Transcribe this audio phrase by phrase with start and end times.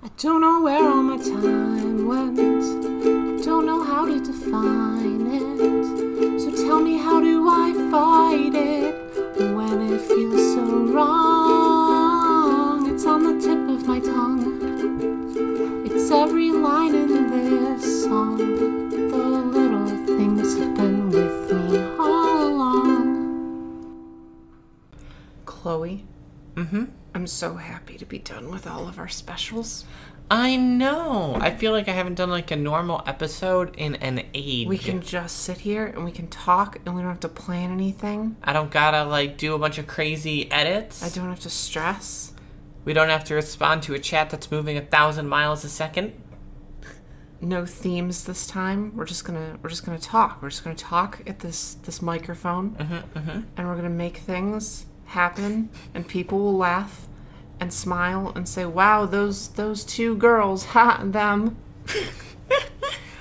[0.00, 2.38] I don't know where all my time went.
[2.38, 6.40] I don't know how to define it.
[6.40, 8.94] So tell me, how do I fight it
[9.56, 10.62] when it feels so
[10.94, 11.98] wrong?
[12.94, 14.60] It's on the tip of my tongue.
[15.84, 18.36] It's every line in this song.
[18.90, 23.16] The little things have been with me all along.
[25.44, 26.04] Chloe,
[26.54, 26.84] Mm-hmm.
[27.18, 29.84] I'm so happy to be done with all of our specials.
[30.30, 31.36] I know.
[31.40, 34.68] I feel like I haven't done like a normal episode in an age.
[34.68, 37.72] We can just sit here and we can talk and we don't have to plan
[37.72, 38.36] anything.
[38.44, 41.02] I don't gotta like do a bunch of crazy edits.
[41.02, 42.34] I don't have to stress.
[42.84, 46.12] We don't have to respond to a chat that's moving a thousand miles a second.
[47.40, 48.96] No themes this time.
[48.96, 50.40] We're just gonna we're just gonna talk.
[50.42, 53.40] We're just gonna talk at this this microphone, mm-hmm, mm-hmm.
[53.56, 57.06] and we're gonna make things happen, and people will laugh
[57.60, 61.56] and smile and say, "Wow, those those two girls, ha, them."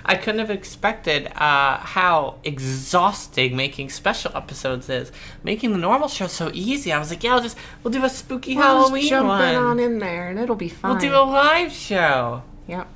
[0.07, 5.11] I couldn't have expected uh, how exhausting making special episodes is.
[5.44, 6.94] Making the normal show so easy.
[6.94, 9.44] I was like, yeah, I'll just we'll do a spooky We'll Halloween just jump one.
[9.44, 10.91] in on in there, and it'll be fine.
[10.91, 12.41] we'll do a live show.
[12.67, 12.88] Yep.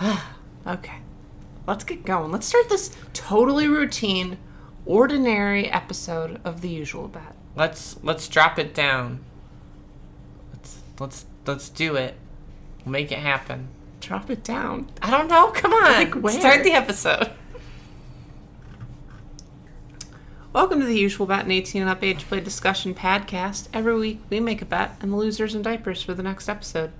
[0.66, 0.98] okay.
[1.66, 2.30] Let's get going.
[2.30, 4.38] Let's start this totally routine,
[4.86, 7.34] ordinary episode of the usual bet.
[7.56, 9.20] Let's let's drop it down.
[10.52, 12.16] Let's let's let's do it.
[12.84, 13.68] We'll make it happen.
[14.00, 14.88] Drop it down.
[15.02, 15.48] I don't know.
[15.48, 15.92] Come on.
[15.92, 16.38] Like where?
[16.38, 17.30] Start the episode.
[20.52, 23.68] Welcome to the usual Bet and 18 and Up Age Play Discussion podcast.
[23.72, 26.90] Every week we make a bet and the losers in diapers for the next episode.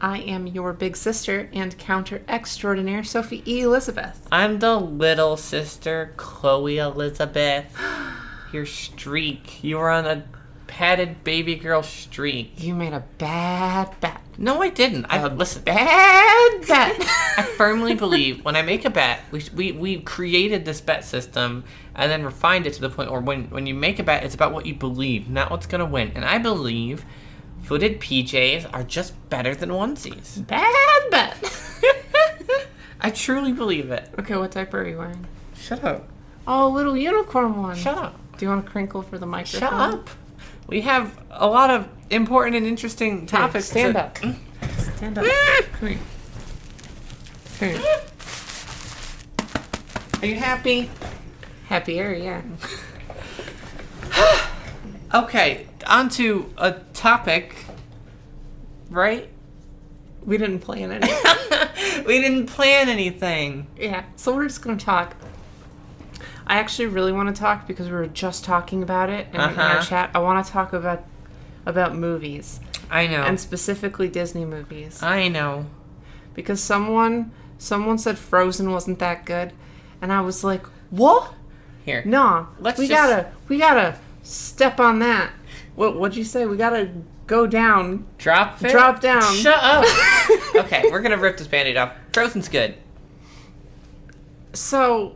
[0.00, 3.62] I am your big sister and counter extraordinaire, Sophie E.
[3.62, 4.26] Elizabeth.
[4.30, 7.76] I'm the little sister, Chloe Elizabeth.
[8.52, 9.62] Your streak.
[9.62, 10.24] You were on a
[10.68, 12.62] padded baby girl streak.
[12.62, 14.20] You made a bad bet.
[14.38, 15.06] No, I didn't.
[15.06, 15.62] I had listen.
[15.64, 16.96] Bad bet.
[17.36, 21.64] I firmly believe when I make a bet, we, we, we created this bet system
[21.94, 24.34] and then refined it to the point where when, when you make a bet, it's
[24.34, 26.12] about what you believe, not what's going to win.
[26.14, 27.04] And I believe
[27.68, 30.46] footed PJs are just better than onesies.
[30.46, 31.36] bad bet.
[33.02, 34.08] I truly believe it.
[34.18, 35.26] okay, what diaper are you wearing?
[35.54, 36.08] Shut up.
[36.46, 37.76] Oh, little unicorn one.
[37.76, 38.18] Shut up.
[38.38, 39.60] Do you want to crinkle for the microphone?
[39.60, 40.08] Shut up.
[40.66, 43.66] We have a lot of important and interesting topics.
[43.66, 44.16] stand to- up.
[44.96, 45.26] Stand up.
[45.26, 45.28] Mm.
[45.28, 45.78] Mm.
[45.78, 45.98] Come here.
[47.58, 47.82] Come here.
[50.22, 50.90] Are you happy?
[51.66, 52.40] Happier, yeah.
[55.14, 57.56] Okay, on to a topic,
[58.90, 59.28] right?
[60.24, 62.04] We didn't plan it.
[62.06, 63.66] we didn't plan anything.
[63.78, 65.16] yeah, so we're just gonna talk.
[66.46, 69.40] I actually really want to talk because we were just talking about it in, in
[69.40, 69.82] our Uh-huh.
[69.82, 70.10] chat.
[70.14, 71.04] I want to talk about
[71.66, 72.60] about movies
[72.90, 73.22] I know.
[73.22, 75.66] and specifically Disney movies I know.
[76.34, 79.52] because someone someone said Frozen wasn't that good,
[80.00, 81.34] and I was like, what?
[81.84, 82.02] Here.
[82.04, 85.30] Nah, Let's we just- gotta we gotta step on that.
[85.78, 86.44] What what'd you say?
[86.44, 86.90] We gotta
[87.28, 88.04] go down.
[88.18, 88.72] Drop it.
[88.72, 89.22] Drop down.
[89.36, 89.84] Shut up.
[90.56, 91.92] okay, we're gonna rip this band-aid off.
[92.12, 92.74] Frozen's good.
[94.54, 95.14] So,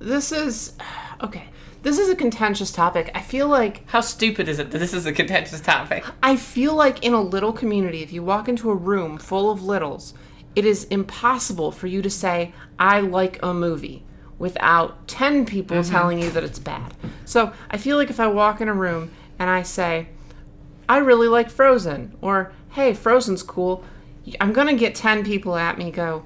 [0.00, 0.72] this is
[1.22, 1.44] okay.
[1.82, 3.12] This is a contentious topic.
[3.14, 6.04] I feel like How stupid is it that this is a contentious topic?
[6.22, 9.62] I feel like in a little community, if you walk into a room full of
[9.62, 10.14] littles,
[10.56, 14.02] it is impossible for you to say I like a movie
[14.36, 15.92] without 10 people mm-hmm.
[15.92, 16.92] telling you that it's bad.
[17.24, 20.06] So, I feel like if I walk in a room and I say
[20.88, 23.84] I really like Frozen or hey, Frozen's cool,
[24.40, 26.24] I'm going to get 10 people at me go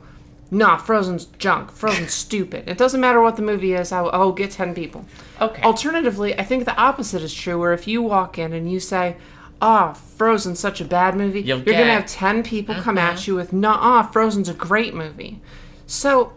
[0.48, 1.72] Nah, Frozen's junk.
[1.72, 2.68] Frozen's stupid.
[2.68, 3.90] It doesn't matter what the movie is.
[3.90, 5.04] I'll, I'll get 10 people.
[5.40, 5.60] Okay.
[5.62, 9.16] Alternatively, I think the opposite is true, where if you walk in and you say,
[9.60, 13.34] "Ah, Frozen's such a bad movie," You'll you're gonna have ten people come at you
[13.34, 15.40] with, "Nah, Frozen's a great movie."
[15.88, 16.32] So,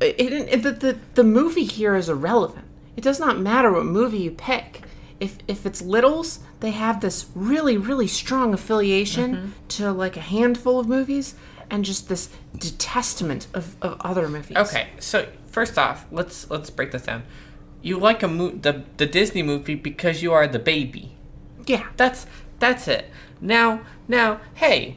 [0.00, 2.66] it, it, the, the the movie here is irrelevant.
[2.96, 4.82] It does not matter what movie you pick.
[5.20, 9.50] If if it's littles, they have this really really strong affiliation mm-hmm.
[9.68, 11.34] to like a handful of movies,
[11.70, 14.56] and just this detestment of, of other movies.
[14.56, 17.22] Okay, so first off, let's let's break this down.
[17.82, 21.16] You like a mo- the the Disney movie because you are the baby.
[21.66, 21.86] Yeah.
[21.96, 22.26] That's
[22.58, 23.10] that's it.
[23.40, 24.96] Now now, hey,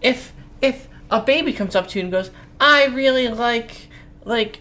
[0.00, 0.32] if
[0.62, 2.30] if a baby comes up to you and goes,
[2.60, 3.88] "I really like
[4.24, 4.60] like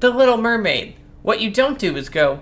[0.00, 2.40] the Little Mermaid," what you don't do is go,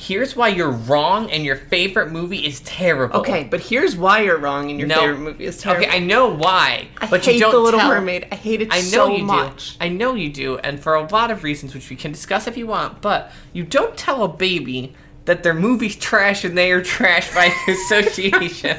[0.00, 4.38] "Here's why you're wrong, and your favorite movie is terrible." Okay, but here's why you're
[4.38, 5.00] wrong and your No.
[5.00, 5.84] favorite movie is terrible.
[5.84, 7.90] Okay, I know why, I but hate you don't the Little tell.
[7.90, 8.26] Mermaid.
[8.32, 9.78] I hate it I know so you much.
[9.78, 9.84] do.
[9.84, 12.56] I know you do, and for a lot of reasons, which we can discuss if
[12.56, 13.02] you want.
[13.02, 14.94] But you don't tell a baby
[15.26, 18.78] that their movie's trash and they are trash by association.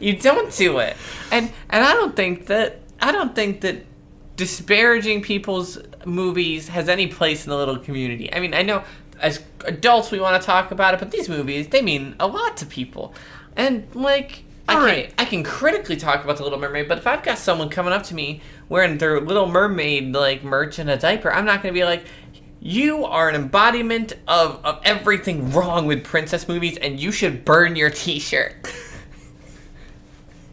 [0.00, 0.96] you don't do it.
[1.32, 3.84] And and I don't think that I don't think that
[4.36, 8.32] disparaging people's movies has any place in the little community.
[8.32, 8.82] I mean, I know
[9.20, 12.56] as adults we want to talk about it, but these movies they mean a lot
[12.58, 13.14] to people.
[13.56, 15.14] And like I can, right.
[15.18, 18.02] I can critically talk about the Little Mermaid, but if I've got someone coming up
[18.04, 21.78] to me wearing their Little Mermaid like merch and a diaper, I'm not going to
[21.78, 22.04] be like,
[22.60, 27.76] "You are an embodiment of of everything wrong with princess movies, and you should burn
[27.76, 28.54] your T-shirt."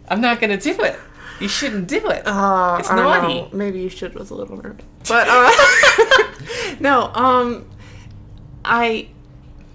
[0.10, 1.00] I'm not going to do it.
[1.40, 2.28] You shouldn't do it.
[2.28, 3.34] Uh, it's naughty.
[3.34, 3.50] know.
[3.54, 4.84] Maybe you should with a Little Mermaid.
[5.08, 5.52] But uh,
[6.82, 7.66] no, um,
[8.64, 9.10] I,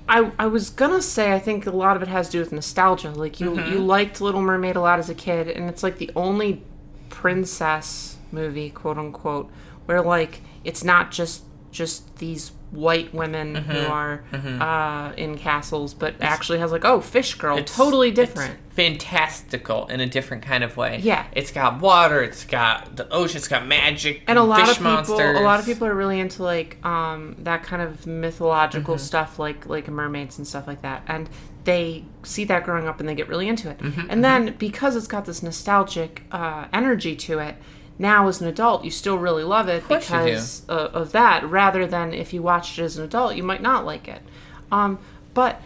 [0.09, 2.53] I, I was gonna say I think a lot of it has to do with
[2.53, 3.11] nostalgia.
[3.11, 3.73] Like you, Mm-hmm.
[3.73, 6.63] you liked Little Mermaid a lot as a kid, and it's like the only
[7.09, 9.51] princess movie, quote unquote,
[9.87, 13.71] where like it's not just just these white women Mm-hmm.
[13.71, 18.17] who are uh, in castles, but actually has like oh fish girl, It's- totally it's
[18.17, 18.57] different.
[18.71, 21.01] fantastical in a different kind of way.
[21.03, 21.27] Yeah.
[21.33, 24.85] It's got water, it's got the ocean, it's got magic, and a lot of people
[24.93, 25.39] monsters.
[25.39, 29.03] a lot of people are really into like um that kind of mythological Mm-hmm.
[29.05, 31.29] stuff like like mermaids and stuff like that and
[31.65, 34.95] they see that growing up and they get really into it Mm-hmm, and then because
[34.97, 37.57] it's got this nostalgic uh, energy to it
[37.99, 39.97] now as an adult you still really love it do.
[39.97, 43.63] because uh, of that rather than if you watched it as an adult you might
[43.63, 44.23] not like it
[44.71, 44.99] um
[45.35, 45.61] but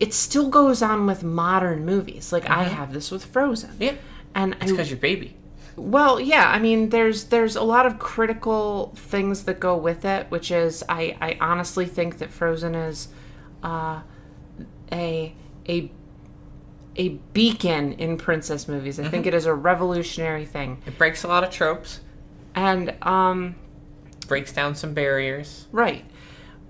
[0.00, 3.82] it still goes on with modern movies like i have this with frozen Mm-hmm.
[3.82, 3.94] Yeah.
[4.34, 5.36] and It's because you're baby.
[5.76, 10.30] well, yeah, I mean, there's there's a lot of critical things that go with it,
[10.30, 13.08] which is I, I honestly think that Frozen is
[13.62, 14.02] uh,
[14.92, 15.34] a
[15.68, 15.90] a
[16.96, 19.00] a beacon in princess movies.
[19.00, 22.00] I think it is a revolutionary thing, It breaks a lot of tropes,
[22.54, 23.56] and um,
[24.28, 25.66] breaks down some barriers.
[25.72, 26.04] right,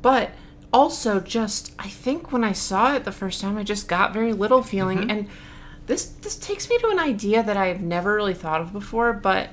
[0.03, 0.31] but
[0.73, 4.33] also just I think when I saw it the first time, I just got very
[4.33, 5.29] little feeling, and
[5.87, 9.51] this this takes me to an idea that I've never really thought of before, but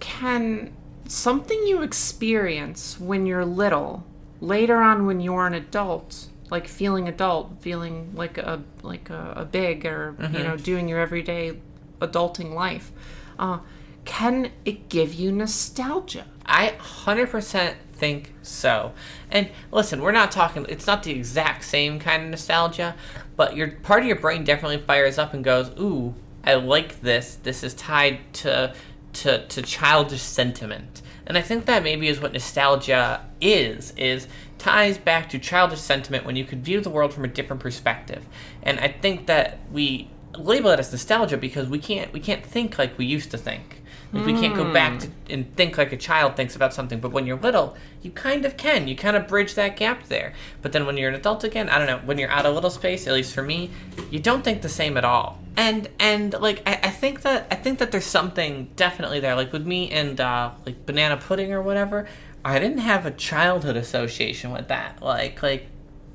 [0.00, 0.72] can
[1.06, 4.04] something you experience when you're little
[4.40, 9.44] later on when you're an adult like feeling adult feeling like a like a, a
[9.44, 11.58] big or you know doing your everyday
[12.00, 12.92] adulting life
[13.38, 13.58] uh,
[14.04, 18.92] can it give you nostalgia I 100% think so.
[19.30, 22.96] And listen, we're not talking, it's not the exact same kind of nostalgia,
[23.36, 26.12] but your part of your brain definitely fires up and goes, ooh,
[26.42, 27.36] I like this.
[27.36, 28.74] This is tied to,
[29.12, 31.02] to, to childish sentiment.
[31.24, 34.26] And I think that maybe is what nostalgia is, is
[34.60, 38.24] ties back to childish sentiment when you could view the world from a different perspective.
[38.62, 42.78] And I think that we label it as nostalgia because we can't we can't think
[42.78, 43.80] like we used to think.
[44.12, 46.98] Like we can't go back to, and think like a child thinks about something.
[46.98, 48.88] But when you're little, you kind of can.
[48.88, 50.32] You kind of bridge that gap there.
[50.62, 52.00] But then when you're an adult again, I don't know.
[52.04, 53.70] When you're out of little space, at least for me,
[54.10, 55.38] you don't think the same at all.
[55.56, 59.36] And and like I, I think that I think that there's something definitely there.
[59.36, 62.08] Like with me and uh, like banana pudding or whatever,
[62.44, 65.02] I didn't have a childhood association with that.
[65.02, 65.66] Like like,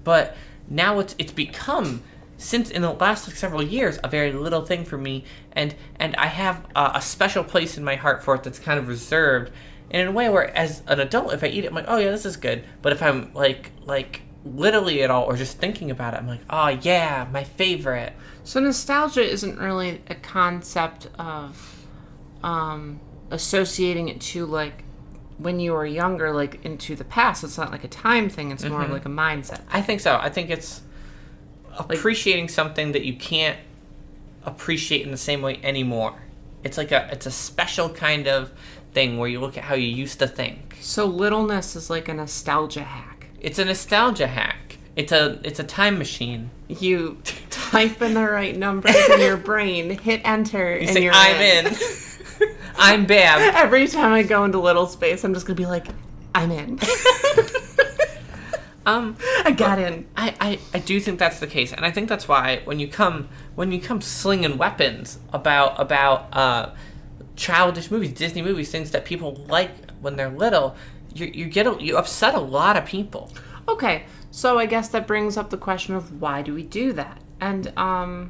[0.04, 0.36] but
[0.69, 2.01] now it's it's become
[2.38, 5.24] since in the last like, several years a very little thing for me
[5.54, 8.77] and and i have uh, a special place in my heart for it that's kind
[8.77, 9.51] of reserved
[9.89, 11.98] and in a way where as an adult if i eat it i'm like oh
[11.98, 15.89] yeah this is good but if i'm like like literally at all or just thinking
[15.89, 18.13] about it i'm like oh yeah my favorite
[18.44, 21.86] so nostalgia isn't really a concept of
[22.44, 23.00] um,
[23.32, 24.85] associating it to like
[25.38, 28.63] when you were younger like into the past it's not like a time thing it's
[28.63, 30.82] more of like a mindset i think so i think it's
[31.77, 33.60] appreciating something that you can't
[34.46, 36.13] appreciate in the same way anymore
[36.63, 38.51] it's like a it's a special kind of
[38.94, 42.13] thing where you look at how you used to think So littleness is like a
[42.13, 43.27] nostalgia hack.
[43.42, 44.77] It's a nostalgia hack.
[44.96, 46.50] It's a it's a time machine.
[46.68, 47.18] You
[47.50, 51.42] type in the right numbers in your brain, hit enter, You and say you're I'm
[51.42, 51.75] in.
[52.77, 53.39] I'm Bam.
[53.55, 55.88] Every time I go into little space, I'm just gonna be like,
[56.34, 56.79] I'm in.
[58.86, 60.05] Um, I got in.
[60.15, 62.88] I, I I do think that's the case, and I think that's why when you
[62.88, 66.75] come when you come slinging weapons about about uh,
[67.36, 70.75] childish movies, Disney movies, things that people like when they're little,
[71.15, 73.32] you you get a, you upset a lot of people.
[73.67, 77.20] Okay, so I guess that brings up the question of why do we do that?
[77.41, 78.29] And um,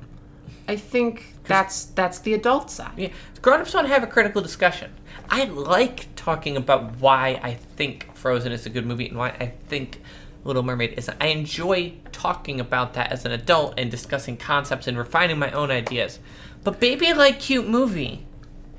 [0.70, 2.94] I think that's that's the adult side.
[2.98, 3.10] Yeah,
[3.42, 4.92] grown-ups want to have a critical discussion.
[5.30, 9.54] I like talking about why I think Frozen is a good movie and why I
[9.68, 10.02] think
[10.44, 11.18] Little Mermaid isn't.
[11.20, 15.72] I enjoy talking about that as an adult and discussing concepts and refining my own
[15.72, 16.20] ideas.
[16.64, 18.26] But baby, like cute movie.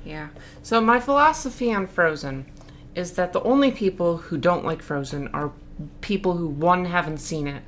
[0.05, 0.29] Yeah.
[0.63, 2.45] So my philosophy on Frozen
[2.95, 5.51] is that the only people who don't like Frozen are
[6.01, 7.61] people who one haven't seen it,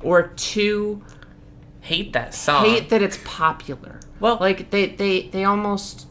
[0.00, 1.02] or two
[1.86, 2.64] hate that song.
[2.64, 4.00] hate that it's popular.
[4.20, 6.06] Well- like they they they almost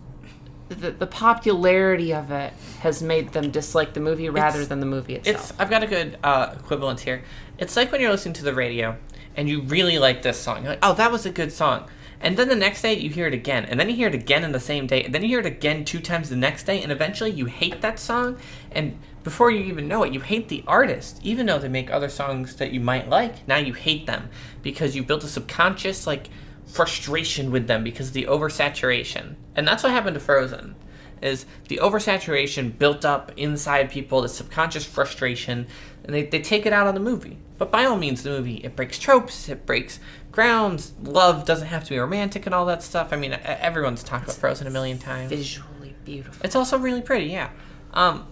[0.70, 5.16] the, the popularity of it has made them dislike the movie rather than the movie
[5.16, 5.52] itself.
[5.52, 7.24] It's I've got a good uh, equivalent here.
[7.60, 8.98] It's like when you're listening to the radio
[9.36, 10.64] and you really like this song.
[10.64, 11.88] You're like, oh, that was a good song.
[12.22, 14.44] And then the next day you hear it again, and then you hear it again
[14.44, 16.82] in the same day, and then you hear it again two times the next day,
[16.82, 18.38] and eventually you hate that song.
[18.72, 22.10] And before you even know it, you hate the artist, even though they make other
[22.10, 23.48] songs that you might like.
[23.48, 24.30] Now you hate them
[24.62, 26.30] because you built a subconscious like
[26.66, 29.36] frustration with them because of the oversaturation.
[29.56, 30.76] And that's what happened to Frozen
[31.22, 35.66] is the oversaturation built up inside people, the subconscious frustration,
[36.04, 37.38] and they, they take it out on the movie.
[37.58, 40.00] But by all means, the movie, it breaks tropes, it breaks
[40.36, 43.12] grounds, love doesn't have to be romantic and all that stuff.
[43.12, 45.30] I mean, everyone's talked about Frozen a million times.
[45.30, 46.46] visually beautiful.
[46.46, 47.50] It's also really pretty, yeah.
[47.94, 48.28] Um,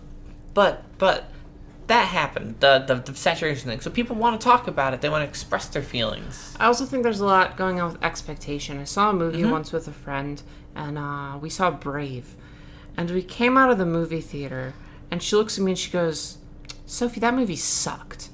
[0.53, 1.29] but, but,
[1.87, 3.81] that happened, the, the, the saturation thing.
[3.81, 6.55] So people want to talk about it, they want to express their feelings.
[6.57, 8.79] I also think there's a lot going on with expectation.
[8.79, 9.51] I saw a movie Mm-hmm.
[9.51, 10.41] once with a friend,
[10.75, 12.35] and uh, we saw Brave,
[12.95, 14.73] and we came out of the movie theater,
[15.11, 16.37] and she looks at me and she goes,
[16.85, 18.29] "Sophie, that movie sucked,"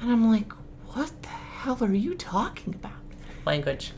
[0.00, 0.52] and I'm like,
[0.94, 2.97] "What the hell are you talking about?"
[3.52, 3.92] Language.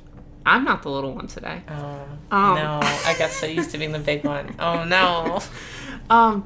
[0.47, 1.63] I'm not the little one today.
[1.69, 2.55] Oh, Um.
[2.55, 2.79] no.
[2.83, 4.55] I got so used to being the big one.
[4.59, 5.41] Oh, no.
[6.09, 6.45] Um,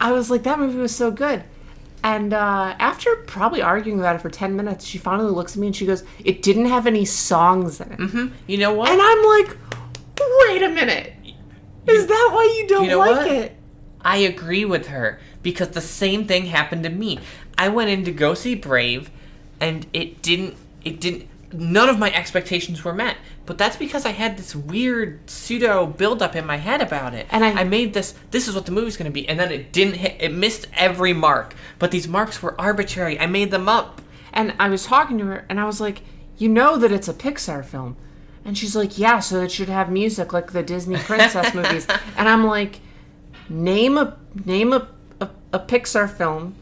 [0.00, 1.44] I was like, that movie was so good.
[2.02, 5.68] And uh, after probably arguing about it for 10 minutes, she finally looks at me
[5.68, 8.32] and she goes, It didn't have any songs in it.
[8.48, 8.90] You know what?
[8.90, 9.56] And I'm like,
[10.48, 11.12] Wait a minute.
[11.86, 13.26] Is that why you don't You know like what?
[13.30, 13.56] it?
[14.00, 17.20] I agree with her because the same thing happened to me.
[17.56, 19.10] I went in to go see Brave,
[19.60, 20.56] and it didn't.
[20.84, 21.28] It didn't.
[21.54, 23.16] None of my expectations were met.
[23.46, 27.26] But that's because I had this weird pseudo buildup in my head about it.
[27.30, 28.14] And I- I made this.
[28.30, 30.16] This is what the movie's going to be, and then it didn't hit.
[30.18, 31.54] It missed every mark.
[31.78, 33.18] But these marks were arbitrary.
[33.20, 34.00] I made them up.
[34.32, 36.00] And I was talking to her and I was like,
[36.38, 37.96] You know that it's a Pixar film.
[38.44, 41.86] And she's like, Yeah, so it should have music like the Disney princess movies.
[42.16, 42.80] And I'm like,
[43.48, 44.88] Name a name a,
[45.20, 46.54] a, a Pixar film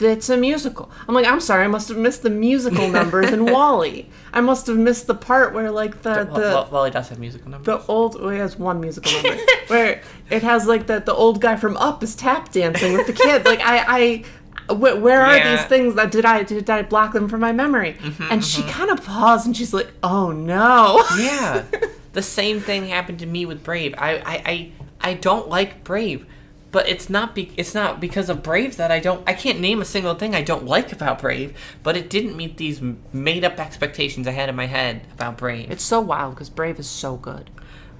[0.00, 0.90] that's a musical.
[1.06, 4.08] I'm like, I'm sorry, I must have missed the musical numbers in WALL-E.
[4.32, 7.50] I must have missed the part where like the the well, well, does have musical
[7.50, 7.66] numbers.
[7.66, 11.40] the old well, it has one musical number where it has like that the old
[11.40, 13.44] guy from Up is tap dancing with the kid.
[13.44, 14.24] Like I I.
[14.68, 15.56] Wh- where are Yeah.
[15.56, 17.94] these things that did I did I block them from my memory?
[17.94, 21.64] Mm-hmm, and she kind of paused and she's like, "Oh no!" Yeah.
[22.12, 23.94] the same thing happened to me with Brave.
[23.98, 24.72] I I, I,
[25.10, 26.24] I don't like Brave.
[26.72, 29.80] But it's not be- it's not because of Brave that I don't I can't name
[29.80, 32.80] a single thing I don't like about Brave, but it didn't meet these
[33.12, 35.70] made up expectations I had in my head about Brave.
[35.70, 37.50] It's so wild because Brave is so good.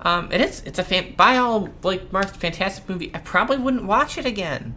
[0.01, 3.11] Um it is it's a fan by all like marks fantastic movie.
[3.13, 4.77] I probably wouldn't watch it again.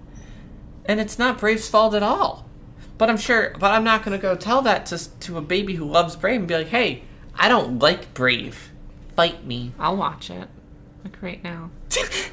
[0.86, 2.50] And it's not Brave's fault at all.
[2.98, 5.76] But I'm sure but I'm not going to go tell that to to a baby
[5.76, 7.04] who loves Brave and be like, "Hey,
[7.36, 8.72] I don't like Brave.
[9.16, 10.48] Fight me." I'll watch it
[11.04, 11.70] like right now.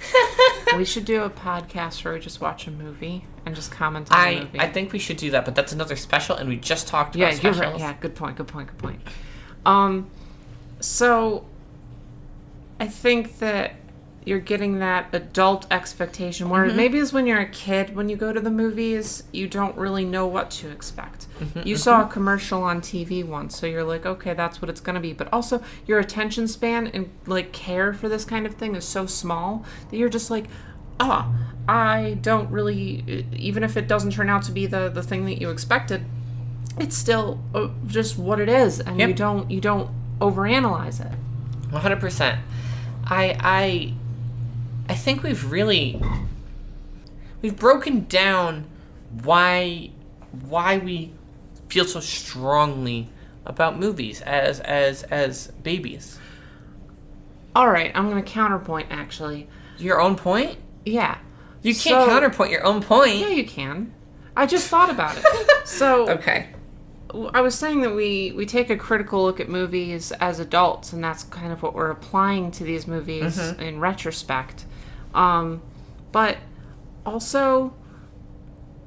[0.77, 4.19] we should do a podcast where we just watch a movie and just comment on
[4.19, 4.61] the I, movie.
[4.61, 7.35] I think we should do that, but that's another special, and we just talked about
[7.35, 7.73] yeah, you're specials.
[7.73, 7.81] right.
[7.81, 8.37] Yeah, good point.
[8.37, 8.69] Good point.
[8.69, 9.01] Good point.
[9.67, 10.11] Um,
[10.81, 11.45] so
[12.79, 13.75] I think that
[14.31, 18.33] you're getting that adult expectation where maybe it's when you're a kid when you go
[18.33, 21.27] to the movies you don't really know what to expect.
[21.65, 24.95] You saw a commercial on tv once so you're like okay that's what it's going
[24.95, 25.13] to be.
[25.13, 29.05] But also your attention span and like care for this kind of thing is so
[29.05, 30.47] small that you're just like
[31.01, 31.29] ah
[31.67, 35.41] i don't really even if it doesn't turn out to be the the thing that
[35.41, 36.05] you expected
[36.79, 41.19] it's still uh, just what it is and you don't you don't overanalyze it.
[41.71, 42.39] 100%.
[43.05, 43.95] I I
[44.91, 46.01] I think we've really
[47.43, 48.67] we've broken down
[49.23, 49.91] why
[50.49, 51.13] why we
[51.69, 53.09] feel so strongly
[53.47, 56.19] about movies as as as babies.
[57.55, 60.59] all right i'm going to counterpoint actually Your own point?
[60.85, 61.19] yeah
[61.63, 63.15] You can't So- counterpoint your own point.
[63.17, 63.93] yeah you can
[64.37, 65.25] i just thought about it
[65.67, 66.49] so Okay.
[67.35, 71.03] I was saying that we we take a critical look at movies as adults, and
[71.03, 73.61] that's kind of what we're applying to these movies mm-hmm.
[73.61, 74.65] in retrospect.
[75.15, 75.63] Um,
[76.13, 76.39] but
[77.07, 77.75] also,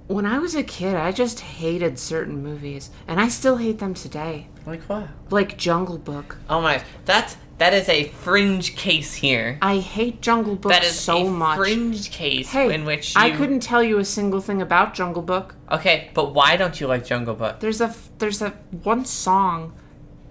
[0.08, 3.94] when I was a kid, I just hated certain movies, and I still hate them
[3.94, 5.08] today, Like what?
[5.30, 6.38] like Jungle Book.
[6.50, 9.58] Oh my, that's that is a fringe case here.
[9.62, 11.58] I hate Jungle Book That is so a much.
[11.58, 15.22] fringe case Hey, in which you, I couldn't tell you a single thing about Jungle
[15.22, 15.56] Book.
[15.72, 17.60] Okay, but why don't you like Jungle Book?
[17.60, 18.50] There's a there's a
[18.84, 19.74] one song,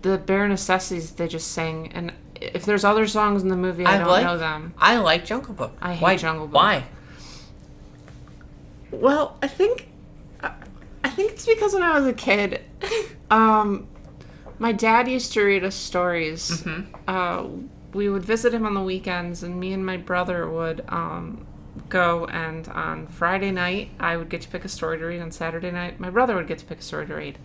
[0.03, 2.13] the Bare Necessities they just sang, and
[2.55, 4.75] if there's other songs in the movie, I, don't like, know them.
[4.79, 5.73] I like Jungle Book.
[5.81, 6.55] I hate why, Jungle Book.
[6.57, 6.85] Why?
[8.91, 9.89] Well, I think
[10.43, 10.53] I-
[11.05, 12.61] I think it's because when I was a kid,
[13.31, 13.87] um,
[14.59, 16.51] My dad used to read us stories.
[16.63, 16.95] Mm-hmm.
[17.09, 17.45] Uh,
[17.93, 21.45] we would visit him on the weekends, and me and my brother would um,
[21.89, 22.27] go.
[22.27, 25.21] And on Friday night, I would get to pick a story to read.
[25.21, 27.39] On Saturday night, my brother would get to pick a story to read.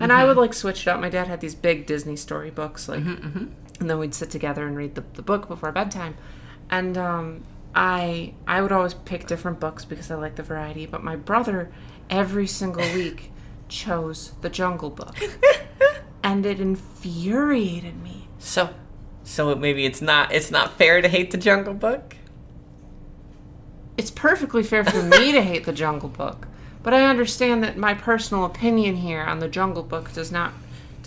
[0.00, 0.40] And I would Mm-hmm.
[0.40, 1.00] like switch it up.
[1.00, 3.48] My dad had these big Disney story books, like, Mm-hmm,
[3.80, 6.16] and then we'd sit together and read the, the book before bedtime.
[6.70, 7.44] And um,
[7.74, 10.86] I I would always pick different books because I like the variety.
[10.86, 11.70] But my brother,
[12.10, 13.30] every single week,
[13.68, 15.16] chose the Jungle Book,
[16.22, 18.28] and it infuriated me.
[18.38, 18.70] So,
[19.24, 22.16] so maybe it's not it's not fair to hate the Jungle Book.
[23.96, 26.46] It's perfectly fair for me to hate the Jungle Book,
[26.82, 30.52] but I understand that my personal opinion here on the Jungle Book does not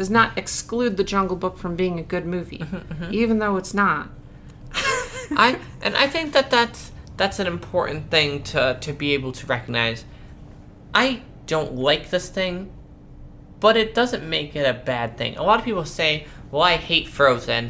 [0.02, 3.14] does not exclude the Jungle Book from being a good movie, mm-hmm, mm-hmm.
[3.14, 4.10] even though it's not.
[4.74, 9.46] I and I think that that's that's an important thing to to be able to
[9.46, 10.04] recognize.
[10.92, 12.72] I don't like this thing,
[13.60, 15.38] but it doesn't make it a bad thing.
[15.38, 17.70] A lot of people say, "Well, I hate Frozen,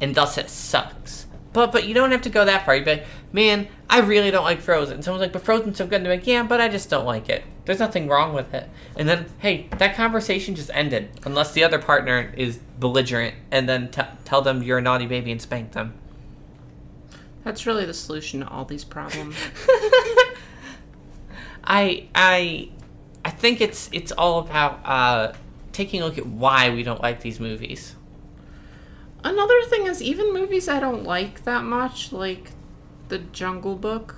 [0.00, 2.80] and thus it sucks." But but you don't have to go that far.
[2.80, 3.04] Like,
[3.36, 6.26] "Man, I really don't like Frozen." Someone's like, "But Frozen's so good." And they're like,
[6.26, 7.44] "Yeah, but I just don't like it.
[7.66, 8.66] There's nothing wrong with it."
[8.96, 13.90] And then, hey, that conversation just ended, unless the other partner is belligerent, and then
[13.90, 15.92] t- tell them you're a naughty baby and spank them.
[17.44, 19.36] That's really the solution to all these problems.
[21.62, 22.70] I I
[23.22, 25.34] I think it's it's all about uh,
[25.72, 27.96] taking a look at why we don't like these movies.
[29.22, 32.52] Another thing is even movies I don't like that much, like
[33.08, 34.16] the Jungle Book,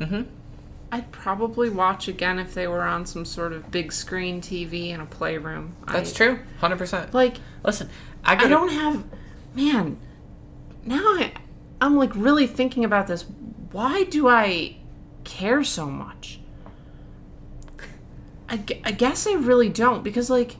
[0.00, 0.22] hmm
[0.92, 5.00] I'd probably watch again if they were on some sort of big screen TV in
[5.00, 5.74] a playroom.
[5.90, 7.12] That's I, true, hundred percent.
[7.12, 7.90] Like Listen,
[8.24, 9.04] I, I gotta- don't have
[9.54, 9.98] man,
[10.84, 11.32] now I
[11.80, 13.24] I'm like really thinking about this.
[13.72, 14.76] Why do I
[15.24, 16.38] care so much?
[18.48, 20.56] I, I guess I really don't because like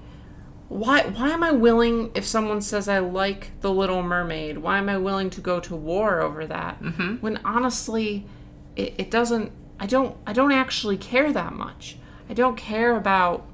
[0.69, 4.59] why why am I willing if someone says I like The Little Mermaid?
[4.59, 6.83] Why am I willing to go to war over that?
[6.83, 7.17] Mm-hmm.
[7.17, 8.27] When honestly,
[8.75, 9.53] it, it doesn't.
[9.79, 10.17] I don't.
[10.27, 11.99] I don't actually care that much.
[12.29, 13.47] I don't care about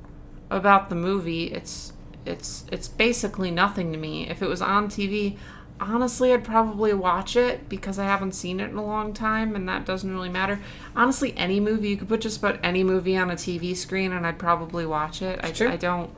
[0.50, 1.44] about the movie.
[1.44, 1.92] It's
[2.24, 4.28] it's it's basically nothing to me.
[4.28, 5.36] If it was on TV,
[5.80, 9.68] honestly, I'd probably watch it because I haven't seen it in a long time, and
[9.68, 10.60] that doesn't really matter.
[10.96, 14.26] Honestly, any movie you could put just about any movie on a TV screen, and
[14.26, 15.40] I'd probably watch it.
[15.42, 15.52] I.
[15.72, 16.10] I don't.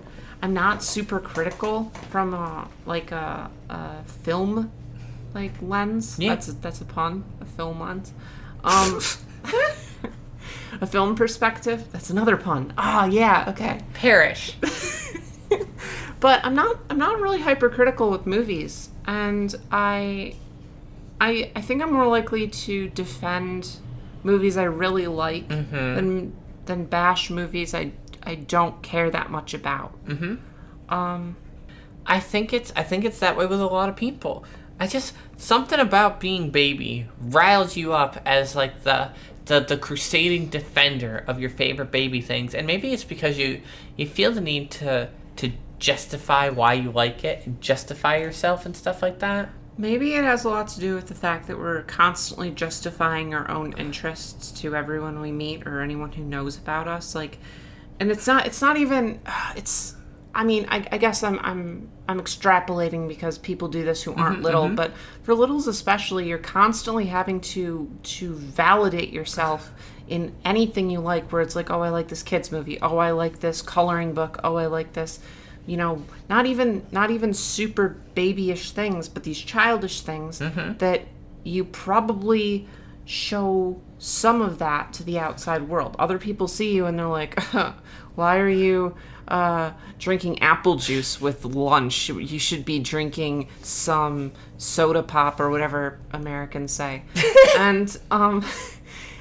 [0.45, 4.71] I'm not super critical from a like a, a film
[5.33, 6.19] like lens.
[6.19, 6.35] Yeah.
[6.35, 7.25] That's a, that's a pun.
[7.41, 8.13] A film lens.
[8.63, 9.01] Um,
[10.83, 11.91] a film perspective.
[11.93, 12.75] That's another pun.
[12.77, 13.47] Ah, yeah.
[13.49, 13.81] Okay.
[13.95, 14.59] perish.
[16.21, 20.37] but I'm not I'm not really hypercritical with movies, and I
[21.23, 23.79] I I think I'm more likely to defend
[24.23, 27.93] movies I really like than than bash movies I
[28.27, 29.95] I don't care that much about.
[30.89, 31.37] Um,
[32.07, 34.45] I think it's I think it's that way with a lot of people.
[34.79, 39.11] I just something about being baby riles you up as like the
[39.47, 43.61] the, the crusading defender of your favorite baby things, and maybe it's because you
[43.97, 48.77] you feel the need to to justify why you like it and justify yourself and
[48.77, 49.51] stuff like that.
[49.77, 53.51] Maybe it has a lot to do with the fact that we're constantly justifying our
[53.51, 57.15] own interests to everyone we meet or anyone who knows about us.
[57.15, 57.39] Like,
[58.01, 58.47] and it's not.
[58.47, 59.21] It's not even.
[59.57, 59.95] It's.
[60.37, 61.39] I mean, I, I guess I'm.
[61.41, 61.91] I'm.
[62.07, 64.75] I'm extrapolating because people do this who mm-hmm, aren't little, mm-hmm.
[64.75, 69.73] but for littles especially, you're constantly having to to validate yourself
[70.09, 71.31] in anything you like.
[71.33, 72.79] Where it's like, oh, I like this kids movie.
[72.83, 74.41] Oh, I like this coloring book.
[74.45, 75.21] Oh, I like this
[75.67, 80.77] you know not even not even super babyish things but these childish things mm-hmm.
[80.77, 81.07] that
[81.43, 82.67] you probably
[83.05, 85.97] show some of that to the outside world.
[85.99, 87.43] Other people see you and they're like
[88.14, 88.95] why are you
[89.27, 92.11] uh, drinking apple juice with lunch?
[92.11, 97.05] You should be drinking some soda pop or whatever americans say.
[97.57, 98.45] And um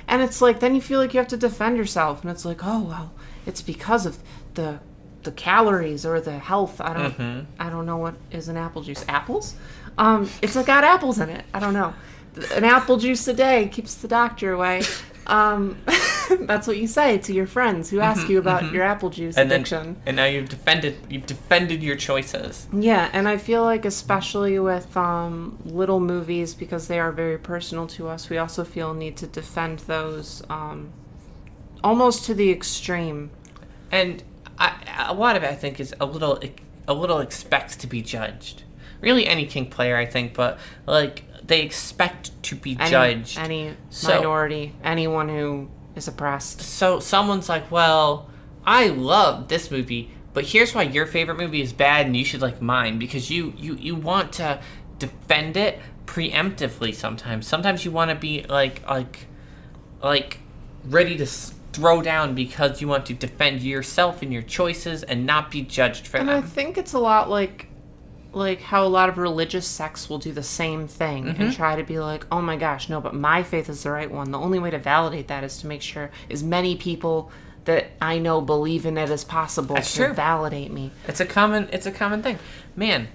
[0.10, 2.60] and it's like then you feel like you have to defend yourself and it's like
[2.64, 3.14] oh well
[3.46, 4.18] it's because of
[4.56, 4.82] the
[5.22, 6.82] the calories or the health.
[6.82, 9.06] I don't i don't know what is an apple juice.
[9.08, 9.56] Apples?
[9.98, 11.46] Um it's got apples in it.
[11.54, 11.94] I don't know
[12.54, 14.82] an apple juice a day keeps the doctor away
[15.28, 15.78] um
[16.42, 19.52] that's what you say to your friends who ask you about your apple juice And
[19.52, 22.68] addiction then and now you've defended you've defended your choices.
[22.74, 27.88] yeah, and I feel like especially with um, little movies because they are very personal
[27.88, 30.92] to us, we also feel a need to defend those um,
[31.84, 33.30] almost to the extreme.
[33.92, 34.24] and
[34.58, 36.40] I, a lot of it I think is a little
[36.88, 38.64] a little expects to be judged.
[39.02, 43.38] Really, any kink player, I think, but like they expect to be Any, judged.
[43.38, 46.62] any So- minority, anyone who is oppressed.
[46.62, 48.30] so someone's like, "Well,
[48.66, 52.42] I love this movie, but here's why your favorite movie is bad and you should
[52.42, 54.60] like mine because you you you want to
[55.00, 57.48] defend it preemptively sometimes.
[57.48, 59.28] Sometimes you want to be like like
[60.02, 60.40] like
[60.86, 65.26] ready to s- throw down because you want to defend yourself and your choices and
[65.26, 67.68] not be judged for And I think it's a lot like
[68.34, 71.42] like how a lot of religious sects will do the same thing Mm-hmm.
[71.42, 74.10] and try to be like, "Oh my gosh, no, but my faith is the right
[74.12, 77.32] one." The only way to validate that is to make sure as many people
[77.66, 80.14] that I know believe in it as possible That's to true.
[80.14, 80.92] validate me.
[81.08, 82.38] It's a common it's a common thing.
[82.76, 83.08] Man,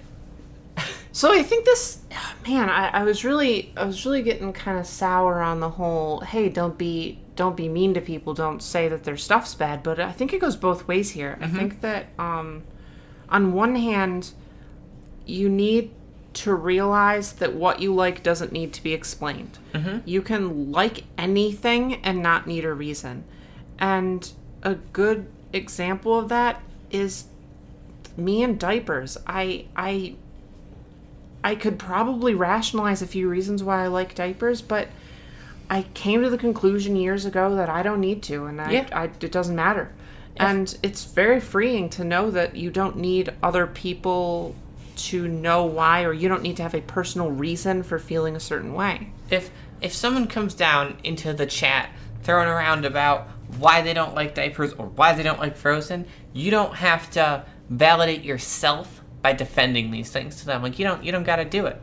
[1.11, 1.99] So I think this,
[2.47, 6.19] man, I, I was really, I was really getting kind of sour on the whole.
[6.21, 8.33] Hey, don't be, don't be mean to people.
[8.35, 9.81] Don't say that their stuff's bad.
[9.83, 11.37] But I think it goes both ways here.
[11.41, 12.63] I think that, um,
[13.27, 14.31] on one hand,
[15.29, 15.91] you need
[16.33, 19.57] to realize that what you like doesn't need to be explained.
[19.73, 19.99] Mm-hmm.
[20.05, 23.23] You can like anything and not need a reason.
[23.77, 26.61] And a good example of that
[26.91, 27.25] is
[28.15, 29.17] me and diapers.
[29.25, 30.15] I I
[31.43, 34.89] I could probably rationalize a few reasons why I like diapers, but
[35.69, 38.87] I came to the conclusion years ago that I don't need to, and I, Yeah.
[38.91, 39.91] I it doesn't matter.
[40.35, 44.55] And it's very freeing to know that you don't need other people
[45.07, 48.39] to know why, or you don't need to have a personal reason for feeling a
[48.39, 49.11] certain way.
[49.29, 51.89] if if someone comes down into the chat
[52.23, 56.51] throwing around about why they don't like diapers or why they don't like frozen you
[56.51, 60.61] don't have to validate yourself by defending these things to them.
[60.63, 61.81] Like you don't you don't got to do it.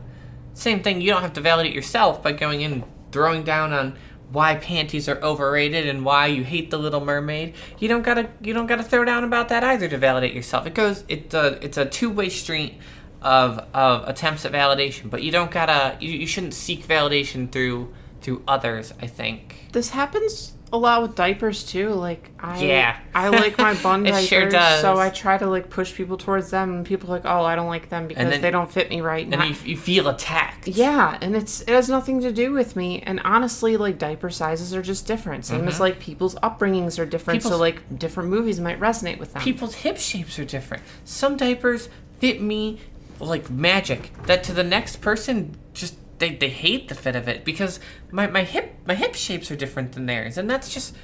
[0.53, 3.95] Same thing you don't have to validate yourself by going in and throwing down on
[4.31, 7.53] why panties are overrated and why you hate the little mermaid.
[7.79, 10.65] You don't gotta you don't gotta throw down about that either to validate yourself.
[10.65, 12.79] It goes it's a it's a two-way street
[13.21, 17.91] of of attempts at validation but you don't gotta you, you shouldn't seek validation through
[18.21, 21.91] through others i think This happens a lot with diapers too.
[21.91, 22.99] Like I, Yeah.
[23.15, 24.81] I like my bun It diapers, sure does.
[24.81, 27.55] so I try to like push people towards them, and people are like, oh, I
[27.55, 29.25] don't like them because then- they don't fit me right.
[29.25, 32.99] and you, you feel attacked Yeah, and it's it has nothing to do with me.
[32.99, 35.45] And honestly, like diaper sizes are just different.
[35.45, 37.43] Same as like people's upbringings are different.
[37.43, 37.59] so Mm-hmm.
[37.61, 39.41] Like different movies might resonate with them.
[39.41, 40.83] people's hip shapes are different.
[41.05, 41.87] Some diapers
[42.19, 42.81] fit me
[43.19, 44.11] like magic.
[44.23, 47.79] That to the next person, just they, they hate the fit of it because
[48.11, 50.95] my, my hip my hip shapes are different than theirs, and that's just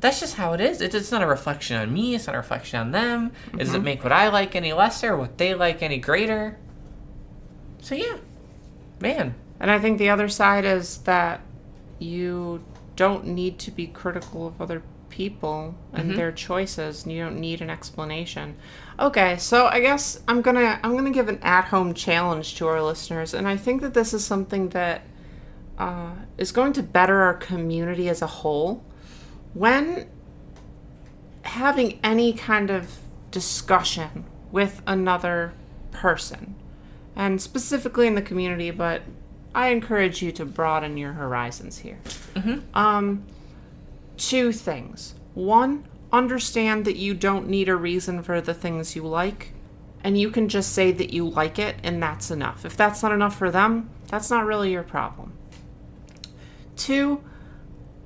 [0.00, 0.80] that's just how it is.
[0.80, 2.14] It, it's not a reflection on me.
[2.14, 3.32] It's not a reflection on them.
[3.52, 3.84] It does it mm-hmm.
[3.84, 6.58] make what I like any lesser, what they like any greater.
[7.80, 8.18] So yeah,
[9.00, 9.34] man.
[9.60, 11.40] and I think the other side is that
[11.98, 12.64] you
[12.96, 16.16] don't need to be critical of other people and Mm-hmm.
[16.16, 18.56] their choices, and you don't need an explanation.
[18.98, 23.32] Okay, so I guess I'm gonna I'm gonna give an at-home challenge to our listeners,
[23.34, 25.02] and I think that this is something that
[25.78, 28.84] uh, is going to better our community as a whole.
[29.54, 30.08] When
[31.42, 32.98] having any kind of
[33.30, 35.52] discussion with another
[35.92, 36.54] person,
[37.14, 39.02] and specifically in the community, but
[39.54, 41.98] I encourage you to broaden your horizons here.
[42.74, 43.24] Um,
[44.16, 45.14] two things.
[45.34, 49.52] One, understand that you don't need a reason for the things you like,
[50.02, 52.64] and you can just say that you like it, and that's enough.
[52.64, 55.32] If that's not enough for them, that's not really your problem.
[56.76, 57.22] Two,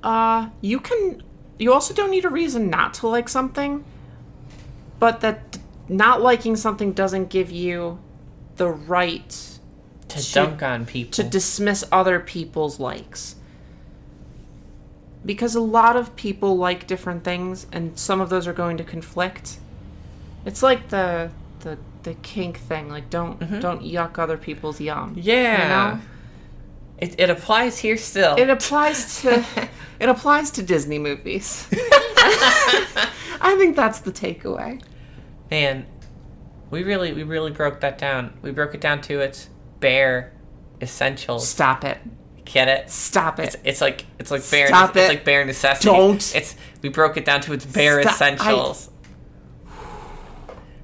[0.03, 1.23] uh, you can.
[1.57, 3.83] You also don't need a reason not to like something,
[4.97, 5.57] but that
[5.89, 7.99] not liking something doesn't give you
[8.55, 9.58] the right
[10.09, 11.11] To To- dunk on people.
[11.11, 13.35] to dismiss other people's likes.
[15.25, 18.83] Because a lot of people like different things and some of those are going to
[18.83, 19.57] conflict.
[20.45, 23.59] It's like the the the kink thing, like don't mm-hmm.
[23.59, 25.13] don't yuck other people's yum.
[25.15, 25.67] you yeah.
[25.67, 26.01] know?
[26.99, 28.35] It, it applies here still.
[28.35, 29.45] It applies to
[29.99, 31.67] it applies to Disney movies.
[33.41, 34.81] I think that's the takeaway.
[35.49, 35.85] Man,
[36.69, 38.33] we really we really broke that down.
[38.41, 40.33] We broke it down to its bare
[40.81, 41.47] essentials.
[41.47, 41.97] Stop it.
[42.45, 42.89] Get it?
[42.89, 43.45] Stop it.
[43.53, 45.09] It's, it's like it's like bare Stop it's it.
[45.09, 45.85] like bare necessity.
[45.87, 46.35] Don't.
[46.35, 48.89] It's we broke it down to its bare Stop- essentials.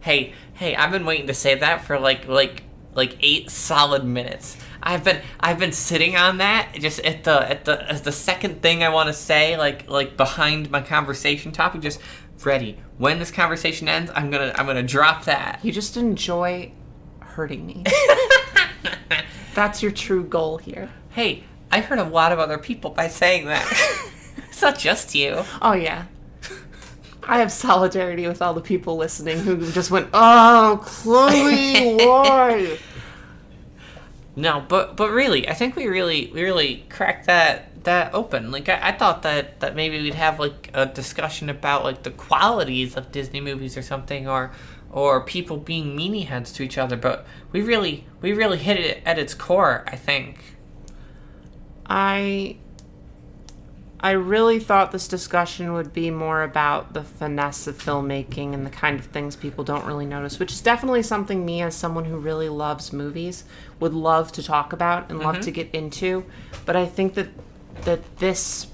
[0.01, 4.58] Hey, hey, I've been waiting to say that for like like like eight solid minutes.
[4.84, 8.62] I've been I've been sitting on that just at the at the as the second
[8.62, 11.99] thing I want to say like like behind my conversation topic just
[12.43, 12.77] ready.
[12.99, 15.60] When this conversation ends, I'm gonna I'm gonna drop that.
[15.63, 16.71] You just enjoy
[17.21, 17.84] hurting me.
[19.54, 20.89] That's your true goal here.
[21.12, 23.65] Hey, I hurt a lot of other people by saying that.
[24.50, 25.43] it's not just you.
[25.62, 26.06] Oh yeah.
[27.28, 32.78] I have solidarity with all the people listening who just went, "Oh, Chloe, why?"
[34.38, 38.52] No, but but really, I think we really we really cracked that that open.
[38.52, 42.12] Like I, I thought that that maybe we'd have like a discussion about like the
[42.12, 44.52] qualities of Disney movies or something, or
[44.95, 49.03] or people being meanie heads to each other, but we really we really hit it
[49.05, 50.55] at its core, I think.
[51.86, 52.55] I
[53.99, 58.69] I really thought this discussion would be more about the finesse of filmmaking and the
[58.69, 62.17] kind of things people don't really notice, which is definitely something me as someone who
[62.17, 63.43] really loves movies
[63.81, 65.43] would love to talk about and love mm-hmm.
[65.43, 66.23] to get into.
[66.65, 67.27] But I think that
[67.81, 68.67] that this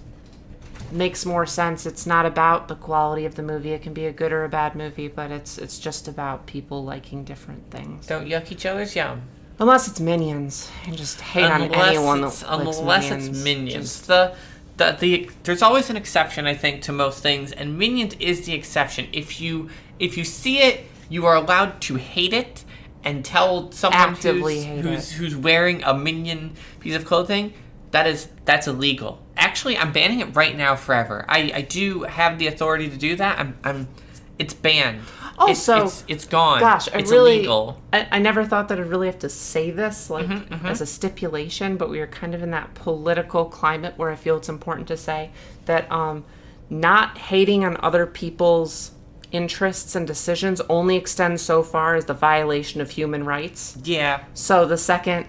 [0.93, 1.85] makes more sense.
[1.85, 3.71] It's not about the quality of the movie.
[3.71, 6.83] It can be a good or a bad movie, but it's it's just about people
[6.83, 8.07] liking different things.
[8.07, 9.21] Don't yuck each other's yum.
[9.59, 13.27] Unless it's Minions, and just hate on anyone that likes unless Minions.
[13.29, 13.73] it's minions.
[13.85, 14.35] Just- The,
[14.77, 18.53] the the there's always an exception, I think, to most things, and minions is the
[18.53, 19.07] exception.
[19.13, 22.63] If you if you see it, you are allowed to hate it
[23.03, 27.53] and tell someone Actively who's who's, who's wearing a minion piece of clothing.
[27.91, 29.21] That is that's illegal.
[29.37, 31.25] Actually, I'm banning it right now forever.
[31.27, 33.39] I, I do have the authority to do that.
[33.39, 33.87] I'm I'm
[34.39, 34.99] it's banned.
[34.99, 36.59] It's- Also, it's, it's gone.
[36.59, 37.81] Gosh, I it's really, illegal.
[37.91, 40.85] I, I never thought that I'd really have to say this like Mm-hmm, as a
[40.85, 44.87] stipulation, but we are kind of in that political climate where I feel it's important
[44.89, 45.31] to say
[45.65, 46.25] that um,
[46.69, 48.91] not hating on other people's
[49.31, 53.77] interests and decisions only extends so far as the violation of human rights.
[53.83, 54.23] Yeah.
[54.35, 55.25] So the second,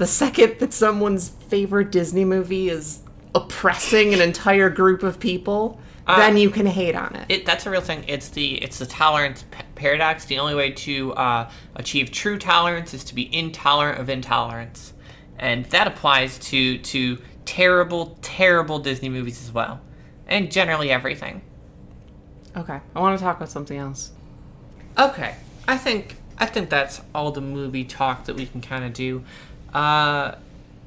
[0.00, 3.00] the second that someone's favorite Disney movie is
[3.34, 7.26] oppressing an entire group of people, then you can hate on it.
[7.28, 8.06] It, that's a real thing.
[8.08, 10.24] It's the it's the tolerance p- paradox.
[10.24, 14.94] The only way to uh, achieve true tolerance is to be intolerant of intolerance,
[15.38, 19.82] and that applies to to terrible, terrible Disney movies as well,
[20.26, 21.42] and generally everything.
[22.56, 24.12] Okay, I want to talk about something else.
[24.98, 25.34] Okay,
[25.68, 29.22] I think I think that's all the movie talk that we can kind of do,
[29.74, 30.34] uh,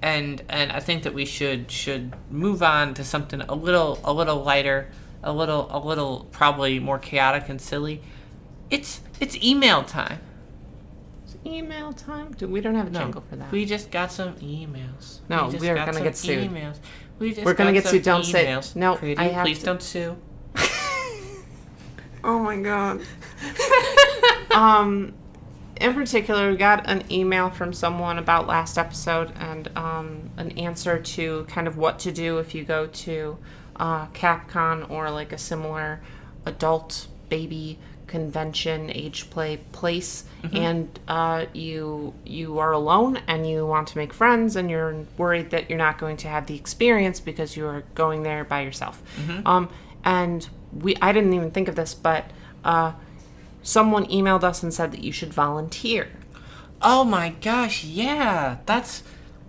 [0.01, 4.13] and and I think that we should should move on to something a little a
[4.13, 4.89] little lighter,
[5.23, 8.01] a little a little probably more chaotic and silly.
[8.69, 10.19] It's it's email time.
[11.45, 12.31] Email time?
[12.33, 13.51] Do we don't have a jingle for that?
[13.51, 15.19] We just got some emails.
[15.27, 16.49] No, just we are gonna get sued.
[16.49, 16.77] Emails.
[17.19, 18.03] We just We're gonna get sued.
[18.03, 20.17] Don't say- no, Pretty, I have please to- don't sue.
[22.23, 23.01] oh my god.
[24.51, 25.13] um,
[25.77, 30.99] in particular, we got an email from someone about last episode and um, an answer
[30.99, 33.37] to kind of what to do if you go to
[33.77, 36.01] uh, Capcom or like a similar
[36.45, 43.87] adult baby convention age play place and uh, you you are alone and you want
[43.87, 47.57] to make friends and you're worried that you're not going to have the experience because
[47.57, 49.01] you are going there by yourself.
[49.47, 49.69] Um,
[50.03, 52.29] and we I didn't even think of this but
[52.63, 52.91] uh,
[53.63, 56.07] someone emailed us and said that you should volunteer
[56.81, 59.03] Oh my gosh, yeah, that's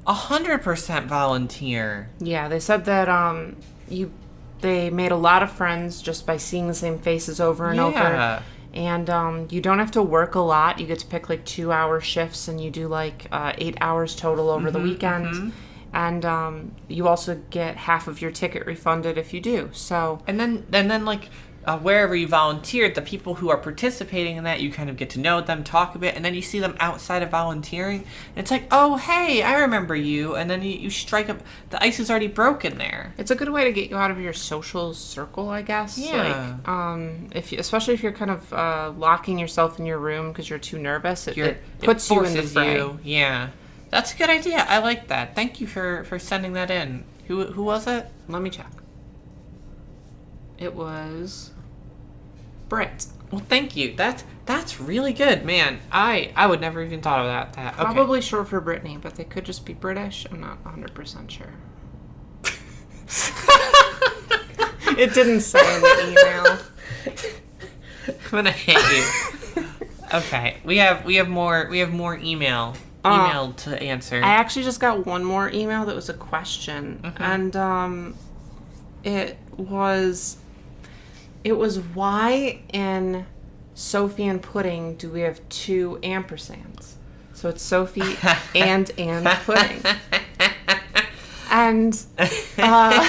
[0.07, 2.11] a hundred percent volunteer.
[2.21, 3.57] Yeah, they said that um
[3.89, 4.13] you
[4.61, 7.81] they made a lot of friends just by seeing the same faces over and Yeah.
[7.81, 8.45] over.
[8.73, 10.81] And um, you don't have to work a lot.
[10.81, 14.17] You get to pick like two hour shifts and you do like uh, eight hours
[14.17, 15.53] total over Mm-hmm, the weekend.
[15.93, 19.71] And um, you also get half of your ticket refunded if you do.
[19.73, 21.31] So And then, and then, like
[21.67, 25.11] uh, wherever you volunteered, the people who are participating in that, you kind of get
[25.11, 28.01] to know them, talk a bit, and then you see them outside of volunteering.
[28.01, 30.37] And it's like, oh hey, I remember you.
[30.37, 31.41] And then you, you strike up.
[31.71, 33.15] The ice is already broken there.
[33.17, 35.97] it's a good way to get you out of your social circle, I guess.
[35.97, 36.57] Yeah.
[36.59, 40.29] Like, um, if you, especially if you're kind of uh, locking yourself in your room
[40.29, 42.77] because you're too nervous, it, it puts you in the forces fray.
[42.77, 42.99] you.
[43.03, 43.51] Yeah,
[43.91, 44.67] that's a good idea.
[44.69, 45.35] I like that.
[45.35, 47.05] Thank you for for sending that in.
[47.27, 48.07] Who who was it?
[48.29, 48.71] Let me check.
[50.59, 51.51] It was
[52.69, 53.07] Brit.
[53.31, 53.95] Well, thank you.
[53.97, 55.81] That's that's really good, man.
[55.91, 57.53] I I would never even thought of that.
[57.55, 57.83] That okay.
[57.95, 60.27] Probably short for Brittany, but they could just be British.
[60.31, 61.53] I'm not 100% sure.
[64.99, 66.59] it didn't say in the email.
[68.09, 68.77] I'm gonna hit
[69.57, 69.65] you.
[70.13, 72.75] okay, we have we have more we have more email
[73.05, 74.17] Uh, email to answer.
[74.17, 78.15] I actually just got one more email that was a question, and um,
[79.03, 80.37] it was
[81.45, 83.27] it was why in
[83.75, 86.95] Sophie and Pudding do we have two ampersands?
[87.35, 88.17] So it's Sophie
[88.55, 89.83] and and Pudding,
[91.51, 92.05] and
[92.59, 93.09] uh,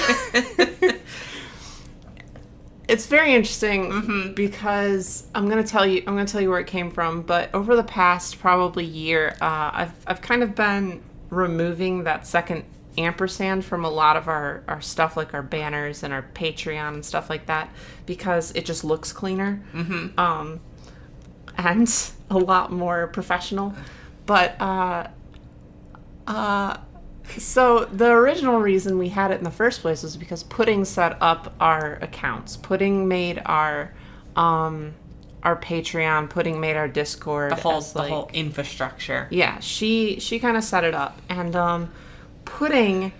[2.88, 6.90] it's very interesting because I'm gonna tell you I'm gonna tell you where it came
[6.90, 7.22] from.
[7.22, 12.64] But over the past probably year, uh, I've I've kind of been removing that second
[12.98, 17.04] ampersand from a lot of our our stuff, like our banners and our Patreon and
[17.04, 17.70] stuff like that,
[18.06, 20.18] because it just looks cleaner, mm-hmm.
[20.18, 20.60] um,
[21.56, 23.74] and a lot more professional.
[24.26, 25.08] But uh,
[26.26, 26.78] uh,
[27.38, 31.16] so the original reason we had it in the first place was because Pudding set
[31.20, 32.56] up our accounts.
[32.56, 33.92] Pudding made our
[34.34, 34.94] um,
[35.42, 37.52] our Patreon, Pudding made our Discord.
[37.52, 39.28] The whole as, the like- whole infrastructure.
[39.30, 41.92] yeah, she she kind of set it up, and um,
[42.46, 43.12] Pudding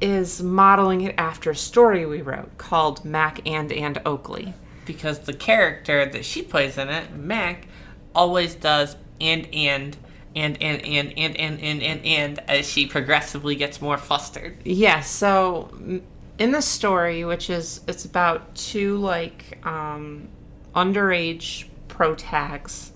[0.00, 4.54] is modeling it after a story we wrote called Mac and and Oakley.
[4.84, 7.66] because the character that she plays in it, Mac,
[8.14, 9.96] always does and and
[10.36, 14.56] and and and and and and and, and as she progressively gets more flustered.
[14.64, 15.68] Yeah, so
[16.38, 20.28] in the story, which is it's about two like um,
[20.76, 22.92] underage pro tags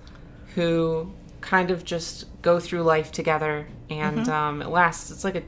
[0.54, 5.10] who kind of just go through life together, and um, it lasts.
[5.10, 5.42] It's like a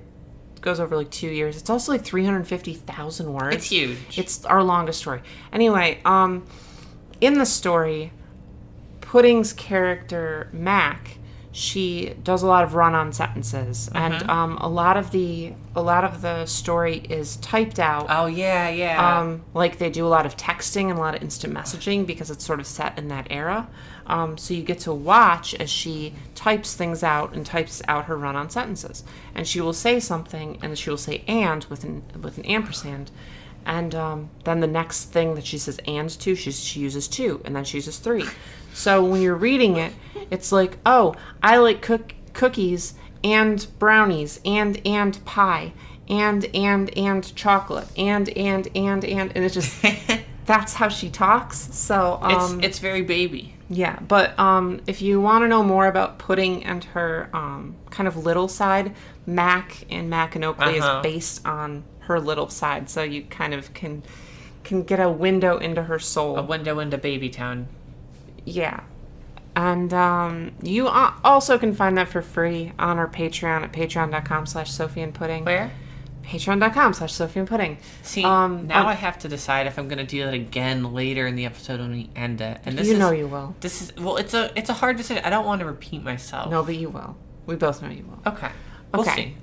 [0.64, 1.56] goes over like two years.
[1.58, 3.56] It's also like three hundred fifty thousand words.
[3.56, 4.18] It's huge.
[4.18, 5.20] It's our longest story.
[5.52, 6.46] Anyway, um,
[7.20, 8.12] in the story,
[9.02, 11.13] Pudding's character Mac,
[11.56, 16.02] she does a lot of run-on sentences, and um, a lot of the a lot
[16.02, 18.06] of the story is typed out.
[18.10, 19.20] oh yeah, yeah.
[19.20, 22.28] Um, like they do a lot of texting and a lot of instant messaging because
[22.28, 23.68] it's sort of set in that era.
[24.08, 28.16] Um, so you get to watch as she types things out and types out her
[28.16, 32.36] run-on sentences, and she will say something, and she will say "and" with an with
[32.36, 33.12] an ampersand,
[33.66, 37.40] and um, then the next thing that she says "and" to, she she uses two,
[37.44, 38.26] and then she uses three.
[38.72, 39.92] So when you're reading it,
[40.30, 45.72] it's like, oh, I like cook cookies and brownies and and pie
[46.08, 49.82] and and and chocolate and and and and and it's just
[50.46, 51.56] that's how she talks.
[51.74, 53.54] So um, it's it's very baby.
[53.70, 58.06] yeah, but um, if you want to know more about Pudding and her um, kind
[58.06, 60.98] of little side, Mac and Mac and Oakley Uh-huh.
[60.98, 64.02] is based on her little side, so you kind of can
[64.62, 66.36] can get a window into her soul.
[66.38, 67.68] A window into Baby Town.
[68.44, 68.80] Yeah.
[69.56, 74.70] And um, you also can find that for free on our Patreon at patreon.com slash
[74.72, 75.44] Sophie and Pudding.
[75.44, 75.70] Where?
[76.24, 77.78] Patreon.com slash Sophie and Pudding.
[78.02, 81.26] See, Um, now uh, I have to decide if I'm gonna do that again later
[81.26, 82.60] in the episode when we end it.
[82.64, 83.54] And this You is, know you will.
[83.60, 85.22] This is well, it's a it's a hard decision.
[85.24, 86.50] I don't want to repeat myself.
[86.50, 87.16] No, but you will.
[87.46, 88.32] We both know you will.
[88.32, 88.50] Okay.
[88.92, 89.14] We'll Okay.
[89.14, 89.36] see.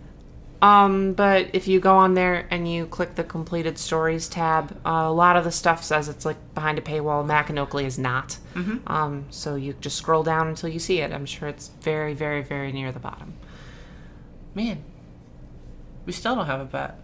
[0.62, 5.06] Um, but if you go on there and you click the completed stories tab, uh,
[5.06, 7.26] a lot of the stuff says it's like behind a paywall.
[7.26, 8.38] Mac and Oakley is not.
[8.54, 8.88] Mm-hmm.
[8.92, 11.12] Um, so you just scroll down until you see it.
[11.12, 13.34] I'm sure it's very, very, very near the bottom.
[14.54, 14.84] Man,
[16.06, 17.00] we still don't have a bet.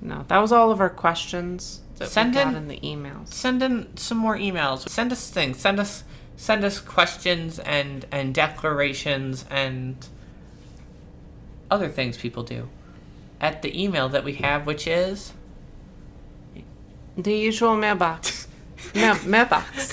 [0.00, 3.28] No, that was all of our questions that Send we got in- in the emails.
[3.28, 4.88] Send in some more emails.
[4.88, 5.58] Send us things.
[5.58, 6.02] Send us
[6.36, 10.06] send us questions and and declarations and
[11.68, 12.68] other things people do
[13.40, 15.32] at the email that we have, which is
[17.16, 18.46] The usual mailbox.
[18.94, 19.92] Mail, mailbox.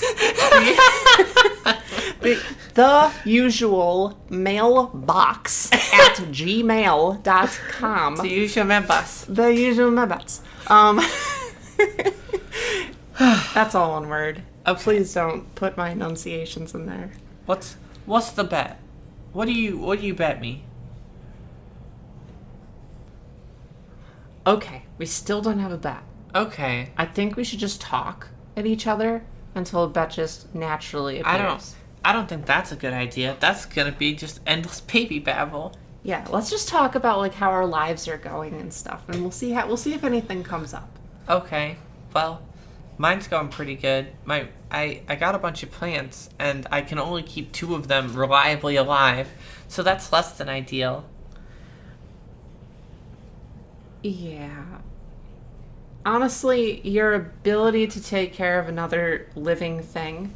[2.20, 2.40] the,
[2.74, 8.16] the usual mailbox at gmail.com.
[8.16, 9.24] the usual members.
[9.28, 10.40] The usual mailbox.
[10.68, 11.00] Um,
[13.18, 14.42] that's all one word.
[14.66, 14.82] Okay.
[14.82, 17.12] Please don't put my enunciations in there.
[17.46, 18.80] What's what's the bet?
[19.32, 20.64] What do you what do you bet me?
[24.46, 26.02] Okay, we still don't have a bet.
[26.34, 26.90] Okay.
[26.96, 31.34] I think we should just talk at each other until a bet just naturally appears.
[31.34, 33.36] I don't I don't think that's a good idea.
[33.40, 35.74] That's gonna be just endless baby babble.
[36.04, 39.32] Yeah, let's just talk about like how our lives are going and stuff, and we'll
[39.32, 40.88] see how we'll see if anything comes up.
[41.28, 41.76] Okay.
[42.14, 42.42] Well,
[42.96, 44.06] mine's going pretty good.
[44.24, 47.88] My I I got a bunch of plants and I can only keep two of
[47.88, 49.28] them reliably alive.
[49.66, 51.04] So that's less than ideal.
[54.02, 54.64] Yeah.
[56.04, 60.32] Honestly, your ability to take care of another living thing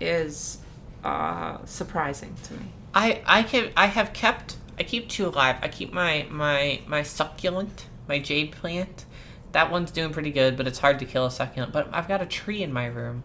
[0.00, 0.58] is
[1.04, 2.66] uh, surprising to me.
[2.94, 5.56] I I can I have kept I keep two alive.
[5.62, 9.06] I keep my my my succulent, my jade plant.
[9.52, 11.72] That one's doing pretty good, but it's hard to kill a succulent.
[11.72, 13.22] But I've got a tree in my room.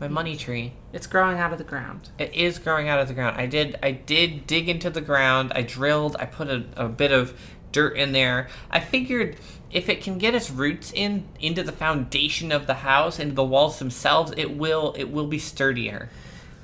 [0.00, 0.74] My money tree.
[0.92, 2.10] It's growing out of the ground.
[2.18, 3.36] It is growing out of the ground.
[3.36, 5.52] I did I did dig into the ground.
[5.54, 6.16] I drilled.
[6.18, 7.38] I put a, a bit of
[7.72, 8.48] dirt in there.
[8.70, 9.36] I figured
[9.70, 13.44] if it can get its roots in into the foundation of the house and the
[13.44, 16.08] walls themselves, it will it will be sturdier.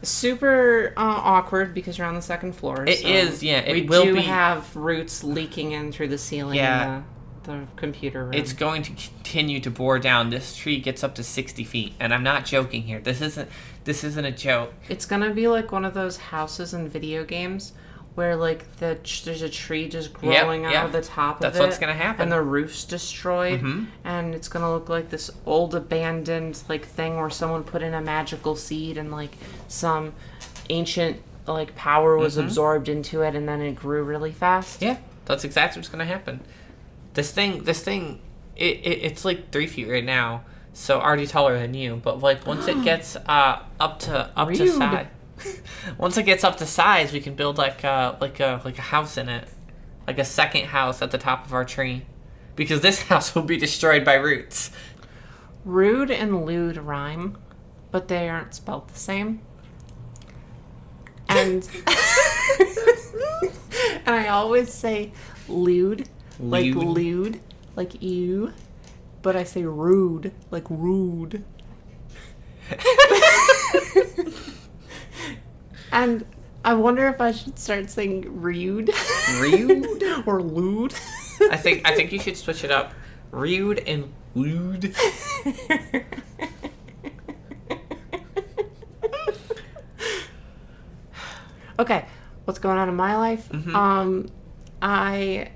[0.02, 2.84] Super uh, awkward because you're on the second floor.
[2.86, 6.18] It so is, yeah, it we will do be- have roots leaking in through the
[6.18, 7.02] ceiling Yeah.
[7.42, 8.34] the, the computer room.
[8.34, 10.28] It's going to continue to bore down.
[10.28, 13.00] This tree gets up to sixty feet, and I'm not joking here.
[13.00, 13.48] This isn't
[13.84, 14.74] this isn't a joke.
[14.90, 17.72] It's gonna be like one of those houses in video games
[18.14, 20.84] where like the there's a tree just growing out yeah.
[20.84, 21.66] of the top That's of it.
[21.66, 22.22] what's gonna happen.
[22.22, 23.86] And the roof's destroyed, Mhm.
[24.04, 28.00] and it's gonna look like this old abandoned like thing where someone put in a
[28.00, 29.36] magical seed and like
[29.68, 30.12] some
[30.70, 34.76] ancient like power was absorbed into it, and then it grew really fast.
[34.80, 34.84] Mm-hmm.
[34.84, 34.96] Yeah,
[35.26, 36.40] that's exactly what's gonna happen.
[37.14, 38.20] This thing, this thing,
[38.56, 40.42] it, it it's like three feet right now.
[40.76, 42.00] so already taller than you.
[42.02, 44.72] But like once it gets uh up to up to Rude.
[44.72, 45.06] size,
[45.99, 48.82] once it gets up to size, we can build like uh like a like a
[48.82, 49.49] house in it,
[50.07, 52.05] like a second house at the top of our tree,
[52.57, 54.70] because this house will be destroyed by roots.
[55.64, 57.38] Rude and lewd rhyme,
[57.90, 59.40] but they aren't spelled the same.
[61.28, 61.68] And
[64.07, 65.12] and I always say
[65.49, 66.76] lewd, like Lewd.
[66.86, 67.40] lewd,
[67.76, 68.53] like you,
[69.22, 71.45] but I say rude, like rude.
[75.95, 76.26] And
[76.64, 78.90] I wonder if I should start saying rude
[79.38, 80.03] Rude.
[80.26, 80.92] or lewd.
[81.51, 82.92] I think I think you should switch it up.
[83.30, 84.95] Rude and lewd.
[91.78, 92.07] okay,
[92.45, 93.49] what's going on in my life?
[93.51, 93.74] Mm-hmm.
[93.76, 94.26] Um,
[94.82, 95.51] I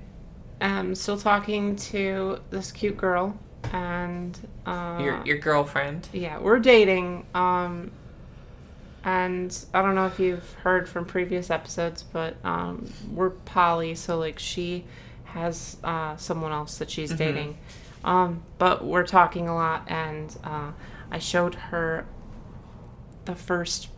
[0.61, 3.37] am still talking to this cute girl,
[3.71, 6.07] and uh, Your your girlfriend.
[6.13, 7.25] yeah, we're dating.
[7.33, 7.91] Um,
[9.03, 14.17] and I don't know if you've heard from previous episodes, but um, we're poly, so
[14.17, 14.85] like she
[15.25, 17.57] has uh, someone else that she's dating.
[18.03, 20.71] Um, but we're talking a lot, and uh,
[21.11, 22.05] I showed her
[23.25, 23.89] the first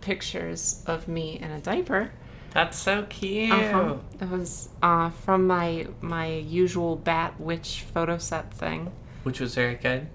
[0.00, 2.12] pictures of me in a diaper.
[2.52, 3.50] That's so cute.
[3.50, 3.96] Uh-huh.
[4.20, 8.92] It was uh, from my my usual bat witch photo set thing.
[9.24, 10.06] Which was very good.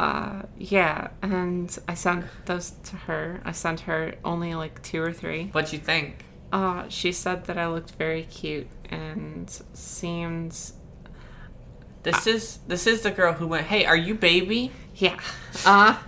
[0.00, 3.42] Uh, yeah, and I sent those to her.
[3.44, 5.48] I sent her only like two or three.
[5.48, 6.24] What'd you think?
[6.50, 10.58] Uh, she said that I looked very cute and seemed,
[12.02, 15.20] This is this is the girl who went, "Hey, are you baby?" yeah.
[15.66, 15.98] Uh,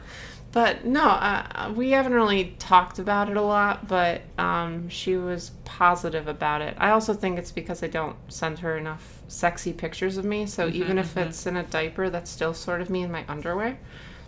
[0.52, 5.52] but no, uh, we haven't really talked about it a lot, but um, she was
[5.64, 6.76] positive about it.
[6.78, 10.68] I also think it's because I don't send her enough sexy pictures of me, so
[10.68, 13.78] even if it's in a diaper, that's still sort of me in my underwear.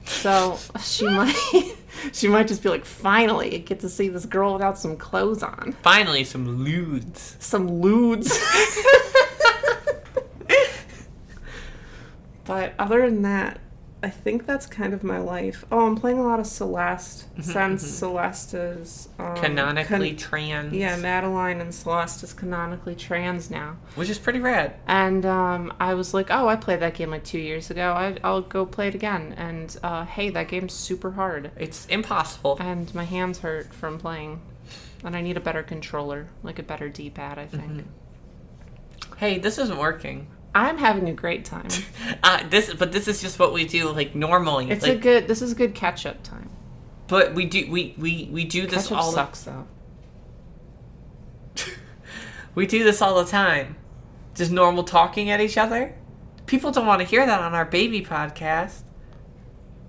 [0.07, 1.37] So she might
[2.13, 5.43] she might just be like, finally, I get to see this girl without some clothes
[5.43, 5.77] on.
[5.83, 7.37] Finally, some lewds.
[7.39, 8.39] Some lewds.
[12.45, 13.61] but other than that,
[14.05, 15.65] I think that's kind of my life.
[15.73, 20.75] Oh, I'm playing a lot of Celeste since Celeste is um, Canonically con- trans.
[20.75, 23.79] yeah, Madeline and Celeste is canonically trans now.
[23.95, 24.75] Which is pretty rad.
[24.87, 27.93] And um, I was like, oh, I played that game like two years ago.
[27.93, 29.33] I, I'll go play it again.
[29.39, 31.51] And uh, hey, that game's super hard.
[31.57, 32.59] It's impossible.
[32.61, 34.43] And my hands hurt from playing.
[35.03, 37.87] And I need a better controller, like a better D pad, I think.
[39.17, 40.27] Hey, this isn't working.
[40.55, 41.69] I'm having a great time.
[42.23, 44.71] Uh, this, but this is just what we do, like normally.
[44.71, 46.49] It's like, a good, this is good catch up time.
[47.07, 49.11] but we do we we we do this up all.
[49.11, 49.67] the- sucks though.
[52.55, 53.77] We do this all the time.
[54.35, 55.95] Just normal talking at each other.
[56.47, 58.83] People don't want to hear that on our baby podcast.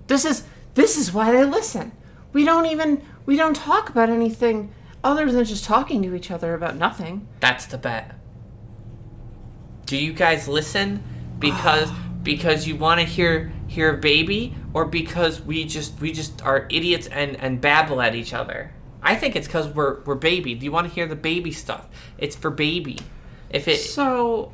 [0.08, 0.44] This is,
[0.74, 1.92] this is why they listen.
[2.32, 4.72] We don't even, we don't talk about anything
[5.04, 7.28] other than just talking to each other about nothing.
[7.40, 8.15] That's the bet.
[9.86, 11.02] Do you guys listen
[11.38, 11.90] because
[12.22, 17.06] because you want to hear hear baby or because we just we just are idiots
[17.06, 18.72] and and babble at each other?
[19.02, 20.54] I think it's cuz we're we're baby.
[20.54, 21.86] Do you want to hear the baby stuff?
[22.18, 22.98] It's for baby.
[23.48, 24.52] If it So,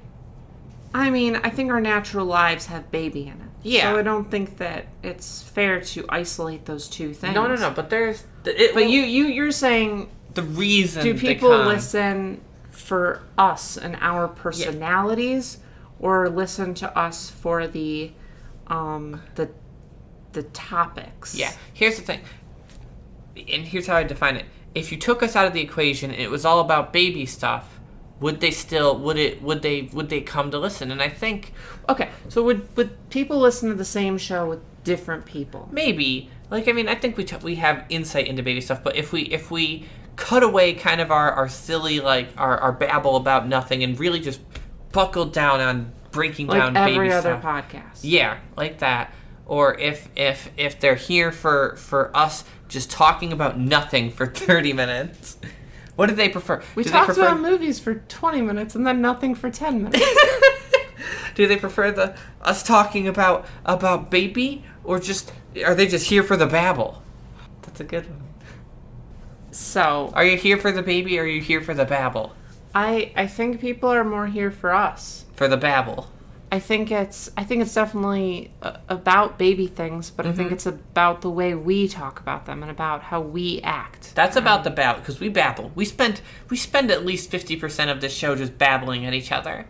[0.94, 3.52] I mean, I think our natural lives have baby in it.
[3.62, 3.92] Yeah.
[3.92, 7.34] So I don't think that it's fair to isolate those two things.
[7.34, 11.50] No, no, no, but there's it, But you, you, you're saying, the reason do people
[11.50, 12.40] listen
[12.72, 15.58] for us and our personalities,
[16.00, 18.10] or listen to us for the,
[18.66, 19.48] um, the,
[20.32, 21.34] the topics?
[21.36, 21.52] Yeah.
[21.72, 22.20] Here's the thing.
[23.36, 24.46] And here's how I define it.
[24.74, 27.78] If you took us out of the equation and it was all about baby stuff,
[28.20, 30.90] would they still would it would they would they come to listen?
[30.90, 31.52] And I think
[31.88, 32.08] Okay.
[32.28, 35.68] So would would people listen to the same show with different people?
[35.72, 38.96] maybe like I mean I think we t- we have insight into baby stuff, but
[38.96, 39.86] if we if we
[40.16, 44.20] cut away kind of our, our silly like our, our babble about nothing and really
[44.20, 44.40] just
[44.92, 47.42] buckled down on breaking Like down every baby other stuff.
[47.42, 48.00] podcast.
[48.02, 49.12] Yeah, like that.
[49.46, 54.72] Or if if if they're here for for us just talking about nothing for 30
[54.72, 55.36] minutes.
[55.96, 56.62] What do they prefer?
[56.74, 60.06] We do talked prefer, about movies for 20 minutes and then nothing for 10 minutes.
[61.34, 65.32] Do they prefer the us talking about about baby or just
[65.64, 67.02] are they just here for the babble?
[67.62, 68.22] That's a good one.
[69.52, 72.34] So, Are you here for the baby or are you here for the babble?
[72.74, 75.26] I I think people are more here for us.
[75.36, 76.08] For the babble.
[76.50, 80.54] I think it's I think it's definitely uh, about baby things, but I think Mm-hmm.
[80.54, 84.14] it's about the way we talk about them and about how we act.
[84.14, 85.70] That's about the babble because we babble.
[85.74, 89.66] We spent we spend at least 50% of this show just babbling at each other.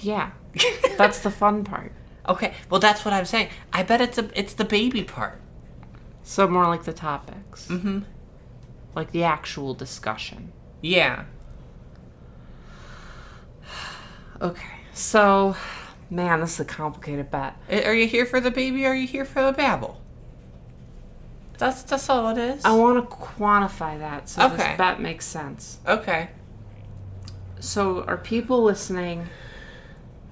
[0.00, 0.30] Yeah.
[0.98, 1.92] That's the fun part.
[2.28, 3.48] Okay, well that's what I'm saying.
[3.72, 5.40] I bet it's a it's the baby part.
[6.22, 7.66] So more like the topics.
[7.68, 8.00] Mm-hmm.
[8.94, 10.52] Like the actual discussion.
[10.80, 11.24] Yeah.
[14.40, 14.66] Okay.
[14.92, 15.54] So,
[16.10, 17.56] man, this is a complicated bet.
[17.70, 18.84] Are you here for the baby?
[18.84, 20.00] Or are you here for the babble?
[21.58, 22.64] That's that's all it is.
[22.64, 24.56] I want to quantify that so Okay.
[24.56, 25.78] this bet makes sense.
[25.86, 26.30] Okay.
[27.60, 29.28] So, are people listening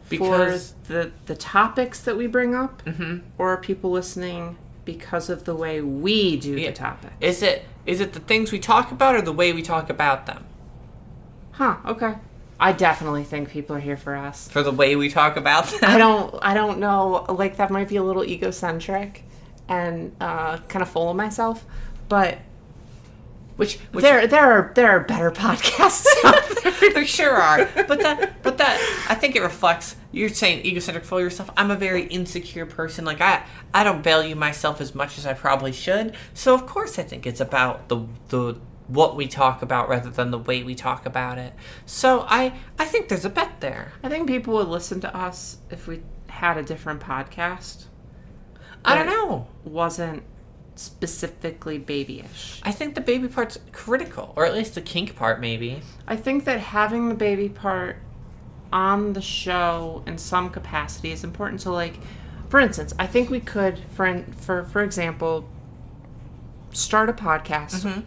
[0.09, 3.23] Because for the the topics that we bring up, Mhm.
[3.39, 4.59] or are people listening
[4.95, 6.71] because of the way we do Yeah.
[6.71, 7.11] the topic?
[7.21, 10.27] is it is it the things we talk about or the way we talk about
[10.27, 10.45] them?
[11.53, 11.77] Huh.
[11.87, 12.15] Okay.
[12.59, 14.49] I definitely think people are here for us.
[14.49, 15.81] For the way we talk about them.
[15.83, 16.35] I don't.
[16.43, 17.25] I don't know.
[17.29, 19.25] Like that might be a little egocentric,
[19.69, 21.65] and uh, kind of full of myself,
[22.09, 22.39] but.
[23.61, 26.49] Which, which there, there are there are better podcasts out
[26.81, 26.93] there.
[26.95, 27.69] there sure are.
[27.87, 29.97] But that, but that, I think it reflects.
[30.13, 31.51] You're saying egocentric, full yourself.
[31.59, 33.05] I'm a very insecure person.
[33.05, 33.45] Like I,
[33.75, 36.15] I don't value myself as much as I probably should.
[36.33, 40.31] So of course, I think it's about the the what we talk about rather than
[40.31, 41.53] the way we talk about it.
[41.85, 43.93] So I, I think there's a bet there.
[44.03, 47.85] I think people would listen to us if we had a different podcast.
[48.87, 49.49] I don't know.
[49.65, 50.23] Wasn't
[50.77, 52.61] specifically babyish.
[52.63, 55.83] I think the baby part's critical, or at least the kink part, maybe.
[56.07, 57.97] I think that having the baby part
[58.73, 61.61] on the show in some capacity is important.
[61.61, 61.97] So, like,
[62.49, 65.49] for instance, I think we could, for for for example,
[66.73, 68.01] start a podcast Mm-hmm.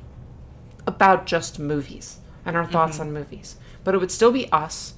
[0.87, 3.55] about just movies and our thoughts on movies.
[3.83, 4.93] But it would still be us.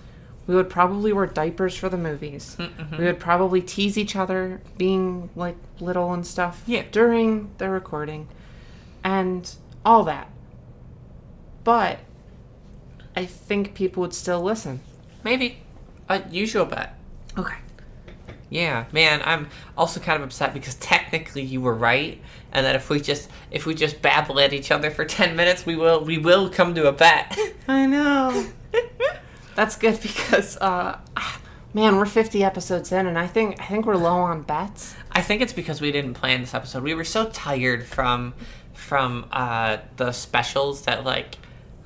[0.47, 2.55] We would probably wear diapers for the movies.
[2.59, 2.97] Mm-hmm.
[2.97, 6.83] We would probably tease each other being like little and stuff Yeah.
[6.91, 8.27] during the recording
[9.03, 10.29] and all that.
[11.63, 11.99] But
[13.15, 14.81] I think people would still listen.
[15.23, 15.57] Maybe
[16.09, 16.95] a usual bet.
[17.37, 17.55] Okay.
[18.51, 22.21] Yeah, man, I'm also kind of upset because technically you were right,
[22.51, 25.65] and that if we just if we just babble at each other for ten minutes,
[25.65, 27.35] we will we will come to a bet.
[27.67, 28.45] I know.
[29.55, 31.39] That's good because uh ah,
[31.73, 34.95] man, we're 50 episodes in and I think I think we're low on bets.
[35.11, 36.83] I think it's because we didn't plan this episode.
[36.83, 38.33] We were so tired from
[38.73, 41.37] from uh the specials that like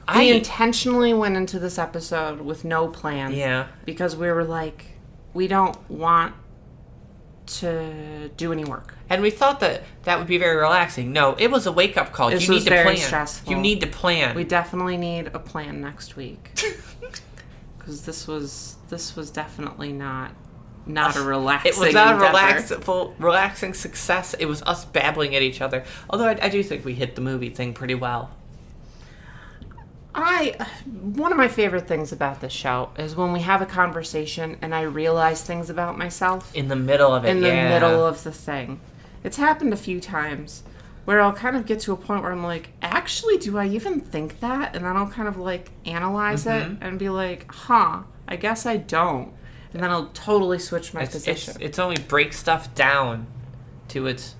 [0.08, 3.32] I we intentionally went into this episode with no plan.
[3.34, 4.86] yeah Because we were like,
[5.36, 6.34] we don't want
[7.46, 8.96] to do any work.
[9.10, 11.12] and we thought that that would be very relaxing.
[11.14, 12.30] No, it was a wake up call.
[12.30, 12.98] This you was need to very plan.
[13.08, 13.52] stressful.
[13.54, 14.36] You need to plan.
[14.36, 16.60] We definitely need a plan next week.
[17.90, 20.30] Because this was this was definitely not
[20.86, 21.74] not a relaxing.
[21.74, 22.84] It was not a relaxing,
[23.18, 24.36] relaxing success.
[24.36, 25.84] It was us babbling at each other.
[26.08, 28.30] Although I, I do think we hit the movie thing pretty well.
[30.14, 34.58] I one of my favorite things about this show is when we have a conversation
[34.62, 37.70] and I realize things about myself In the middle of it, in the yeah.
[37.70, 38.82] middle of the thing.
[39.24, 40.62] It's happened a few times
[41.10, 44.00] where I'll kind of get to a point where I'm like, actually, do I even
[44.00, 44.76] think that?
[44.76, 46.84] And then I'll kind of like analyze it mm-hmm.
[46.84, 49.34] and be like, huh, I guess I don't.
[49.74, 51.56] And then I'll totally switch my It's, position.
[51.56, 53.26] it's, it's only break stuff down
[53.88, 54.36] to its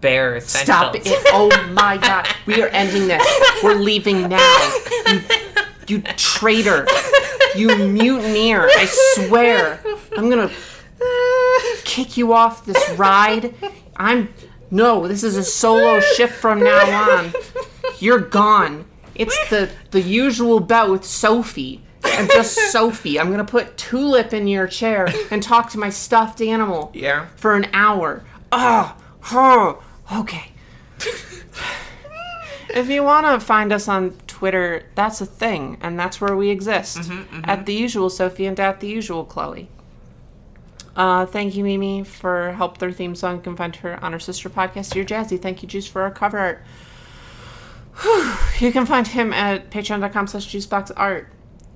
[0.00, 0.64] bare essentials.
[0.64, 1.02] Stop it.
[1.34, 2.26] Oh my god.
[2.46, 3.22] We are ending this.
[3.62, 4.78] We're leaving now.
[5.06, 5.20] You,
[5.86, 6.86] you traitor.
[7.56, 8.70] You mutineer.
[8.74, 9.82] I swear.
[10.16, 10.50] I'm gonna
[11.84, 13.54] kick you off this ride.
[13.98, 14.30] I'm
[14.70, 17.32] no, this is a solo shift from now on.
[17.98, 18.84] You're gone.
[19.14, 21.82] It's the the usual bout with Sophie.
[22.04, 23.18] And just Sophie.
[23.18, 27.26] I'm gonna put Tulip in your chair and talk to my stuffed animal Yeah.
[27.36, 28.24] for an hour.
[28.52, 28.96] Oh,
[29.32, 29.82] oh,
[30.20, 30.52] okay.
[32.70, 36.50] if you want to find us on Twitter, that's a thing, and that's where we
[36.50, 36.98] exist.
[36.98, 37.40] Mm-hmm, mm-hmm.
[37.50, 39.68] At the usual Sophie and at the usual Chloe.
[40.96, 43.36] Uh, thank you, Mimi, for help our theme song.
[43.36, 45.38] You can find her on her sister podcast, Dear Jazzy.
[45.40, 46.64] Thank you, Juice, for our cover art.
[48.02, 48.32] Whew.
[48.58, 51.26] You can find him at patreon.com slash juiceboxart.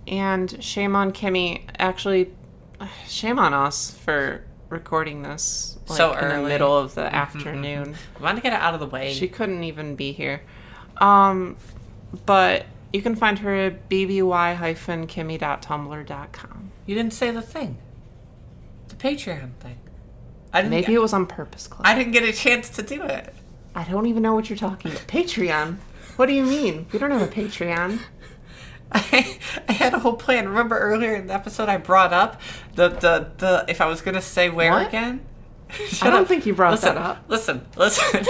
[0.06, 1.64] And shame on Kimmy.
[1.78, 2.30] Actually,
[3.06, 6.34] shame on us for recording this like, So in the early.
[6.36, 7.94] Mm-hmm, middle of the afternoon.
[8.18, 9.12] I want to get it out of the way.
[9.12, 10.40] She couldn't even be here.
[10.96, 11.58] Um,
[12.24, 12.64] but
[12.94, 16.70] you can find her at bby-kimmy.tumblr.com.
[16.86, 17.76] you didn't say the thing.
[19.00, 19.78] Patreon thing.
[20.52, 20.70] I didn't.
[20.70, 21.86] Maybe it was on purpose, Chloe.
[21.88, 23.34] I didn't get a chance to do it.
[23.74, 25.06] I don't even know what you're talking about.
[25.06, 25.76] Patreon?
[26.16, 26.86] What do you mean?
[26.92, 28.00] We don't have a Patreon.
[28.92, 29.38] I,
[29.68, 30.48] I had a whole plan.
[30.48, 32.40] Remember earlier in the episode I brought up
[32.74, 34.88] the the, the if I was gonna say where What?
[34.88, 35.24] again?
[35.70, 36.28] Shut I don't up.
[36.28, 37.24] think you brought listen, that up.
[37.28, 38.24] Listen, listen.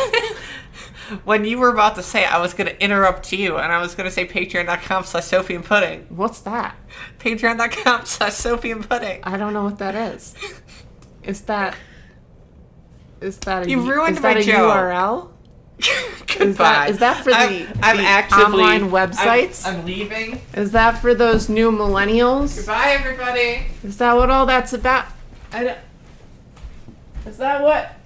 [1.24, 3.94] when you were about to say, it, I was gonna interrupt you, and I was
[3.94, 6.04] gonna say Patreon.com slash Sophie and Pudding.
[6.10, 6.76] What's that?
[7.20, 9.20] Patreon.com slash Sophie and Pudding.
[9.24, 10.34] I don't know what that is.
[11.22, 11.76] Is that
[13.20, 14.72] Is that a, You ruined is my that a joke.
[14.72, 15.28] URL?
[16.38, 16.88] Goodbye.
[16.88, 19.66] is that for the- I'm, I'm the actively online websites?
[19.66, 20.40] I'm, I'm leaving.
[20.54, 22.56] Is that for those new millennials?
[22.56, 23.66] Goodbye, everybody.
[23.84, 25.06] Is that what all that's about?
[25.52, 25.78] I don't,
[27.26, 27.96] is that what?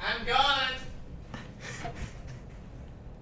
[0.00, 0.68] I'm gone.